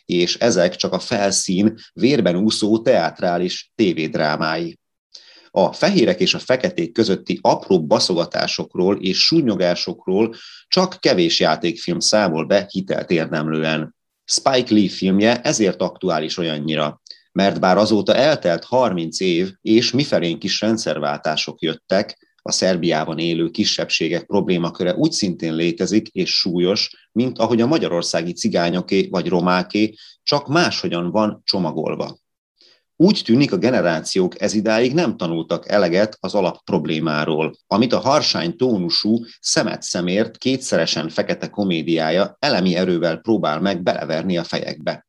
És 0.05 0.37
ezek 0.37 0.77
csak 0.77 0.93
a 0.93 0.99
felszín 0.99 1.75
vérben 1.93 2.37
úszó 2.37 2.83
teátrális 2.83 3.73
tévédrámái. 3.75 4.79
A 5.51 5.73
fehérek 5.73 6.21
és 6.21 6.35
a 6.35 6.39
feketék 6.39 6.93
közötti 6.93 7.39
apró 7.43 7.87
baszogatásokról 7.87 8.97
és 9.01 9.25
súnyogásokról 9.25 10.35
csak 10.69 10.97
kevés 11.01 11.41
játékfilm 11.41 12.01
számol 12.01 12.45
be 12.45 12.67
hitelt 12.71 13.11
érdemlően. 13.11 13.95
Spike 14.25 14.75
Lee 14.75 14.89
filmje 14.89 15.41
ezért 15.41 15.83
aktuális 15.83 16.39
olyannyira, 16.39 17.03
mert 17.33 17.61
bár 17.61 17.77
azóta 17.77 18.15
eltelt 18.15 18.65
30 18.65 19.21
év, 19.21 19.53
és 19.61 19.91
mifelénk 19.91 20.45
is 20.45 20.61
rendszerváltások 20.61 21.61
jöttek, 21.61 22.32
a 22.43 22.53
Szerbiában 22.53 23.19
élő 23.19 23.51
kisebbségek 23.51 24.25
problémaköre 24.25 24.95
úgy 24.95 25.13
szintén 25.13 25.55
létezik 25.55 26.09
és 26.09 26.31
súlyos, 26.31 27.09
mint 27.13 27.39
ahogy 27.39 27.61
a 27.61 27.67
magyarországi 27.67 28.33
cigányoké 28.33 29.09
vagy 29.11 29.29
romáké, 29.29 29.95
csak 30.23 30.49
máshogyan 30.49 31.11
van 31.11 31.41
csomagolva. 31.45 32.21
Úgy 32.97 33.23
tűnik 33.25 33.53
a 33.53 33.57
generációk 33.57 34.41
ezidáig 34.41 34.95
nem 34.95 35.17
tanultak 35.17 35.69
eleget 35.69 36.17
az 36.21 36.35
alap 36.35 36.65
problémáról, 36.65 37.57
amit 37.67 37.93
a 37.93 37.99
harsány 37.99 38.57
tónusú, 38.57 39.25
szemet 39.41 39.83
szemért, 39.83 40.37
kétszeresen 40.37 41.09
fekete 41.09 41.49
komédiája 41.49 42.37
elemi 42.39 42.75
erővel 42.75 43.17
próbál 43.17 43.61
meg 43.61 43.83
beleverni 43.83 44.39
a 44.39 44.45
fejekbe. 44.45 45.07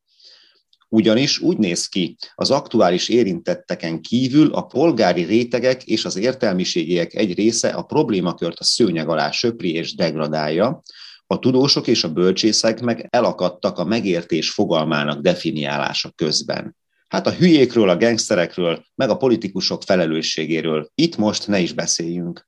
Ugyanis 0.94 1.40
úgy 1.40 1.56
néz 1.56 1.86
ki, 1.86 2.16
az 2.34 2.50
aktuális 2.50 3.08
érintetteken 3.08 4.00
kívül 4.00 4.52
a 4.52 4.62
polgári 4.62 5.22
rétegek 5.22 5.84
és 5.84 6.04
az 6.04 6.16
értelmiségiek 6.16 7.14
egy 7.14 7.34
része 7.34 7.68
a 7.68 7.82
problémakört 7.82 8.58
a 8.58 8.64
szőnyeg 8.64 9.08
alá 9.08 9.30
söpri 9.30 9.72
és 9.72 9.94
degradálja, 9.94 10.82
a 11.26 11.38
tudósok 11.38 11.86
és 11.86 12.04
a 12.04 12.12
bölcsészek 12.12 12.80
meg 12.80 13.06
elakadtak 13.10 13.78
a 13.78 13.84
megértés 13.84 14.50
fogalmának 14.50 15.20
definiálása 15.20 16.10
közben. 16.10 16.76
Hát 17.08 17.26
a 17.26 17.32
hülyékről, 17.32 17.88
a 17.88 17.96
gengszterekről, 17.96 18.84
meg 18.94 19.08
a 19.08 19.16
politikusok 19.16 19.82
felelősségéről 19.82 20.90
itt 20.94 21.16
most 21.16 21.46
ne 21.46 21.58
is 21.58 21.72
beszéljünk. 21.72 22.46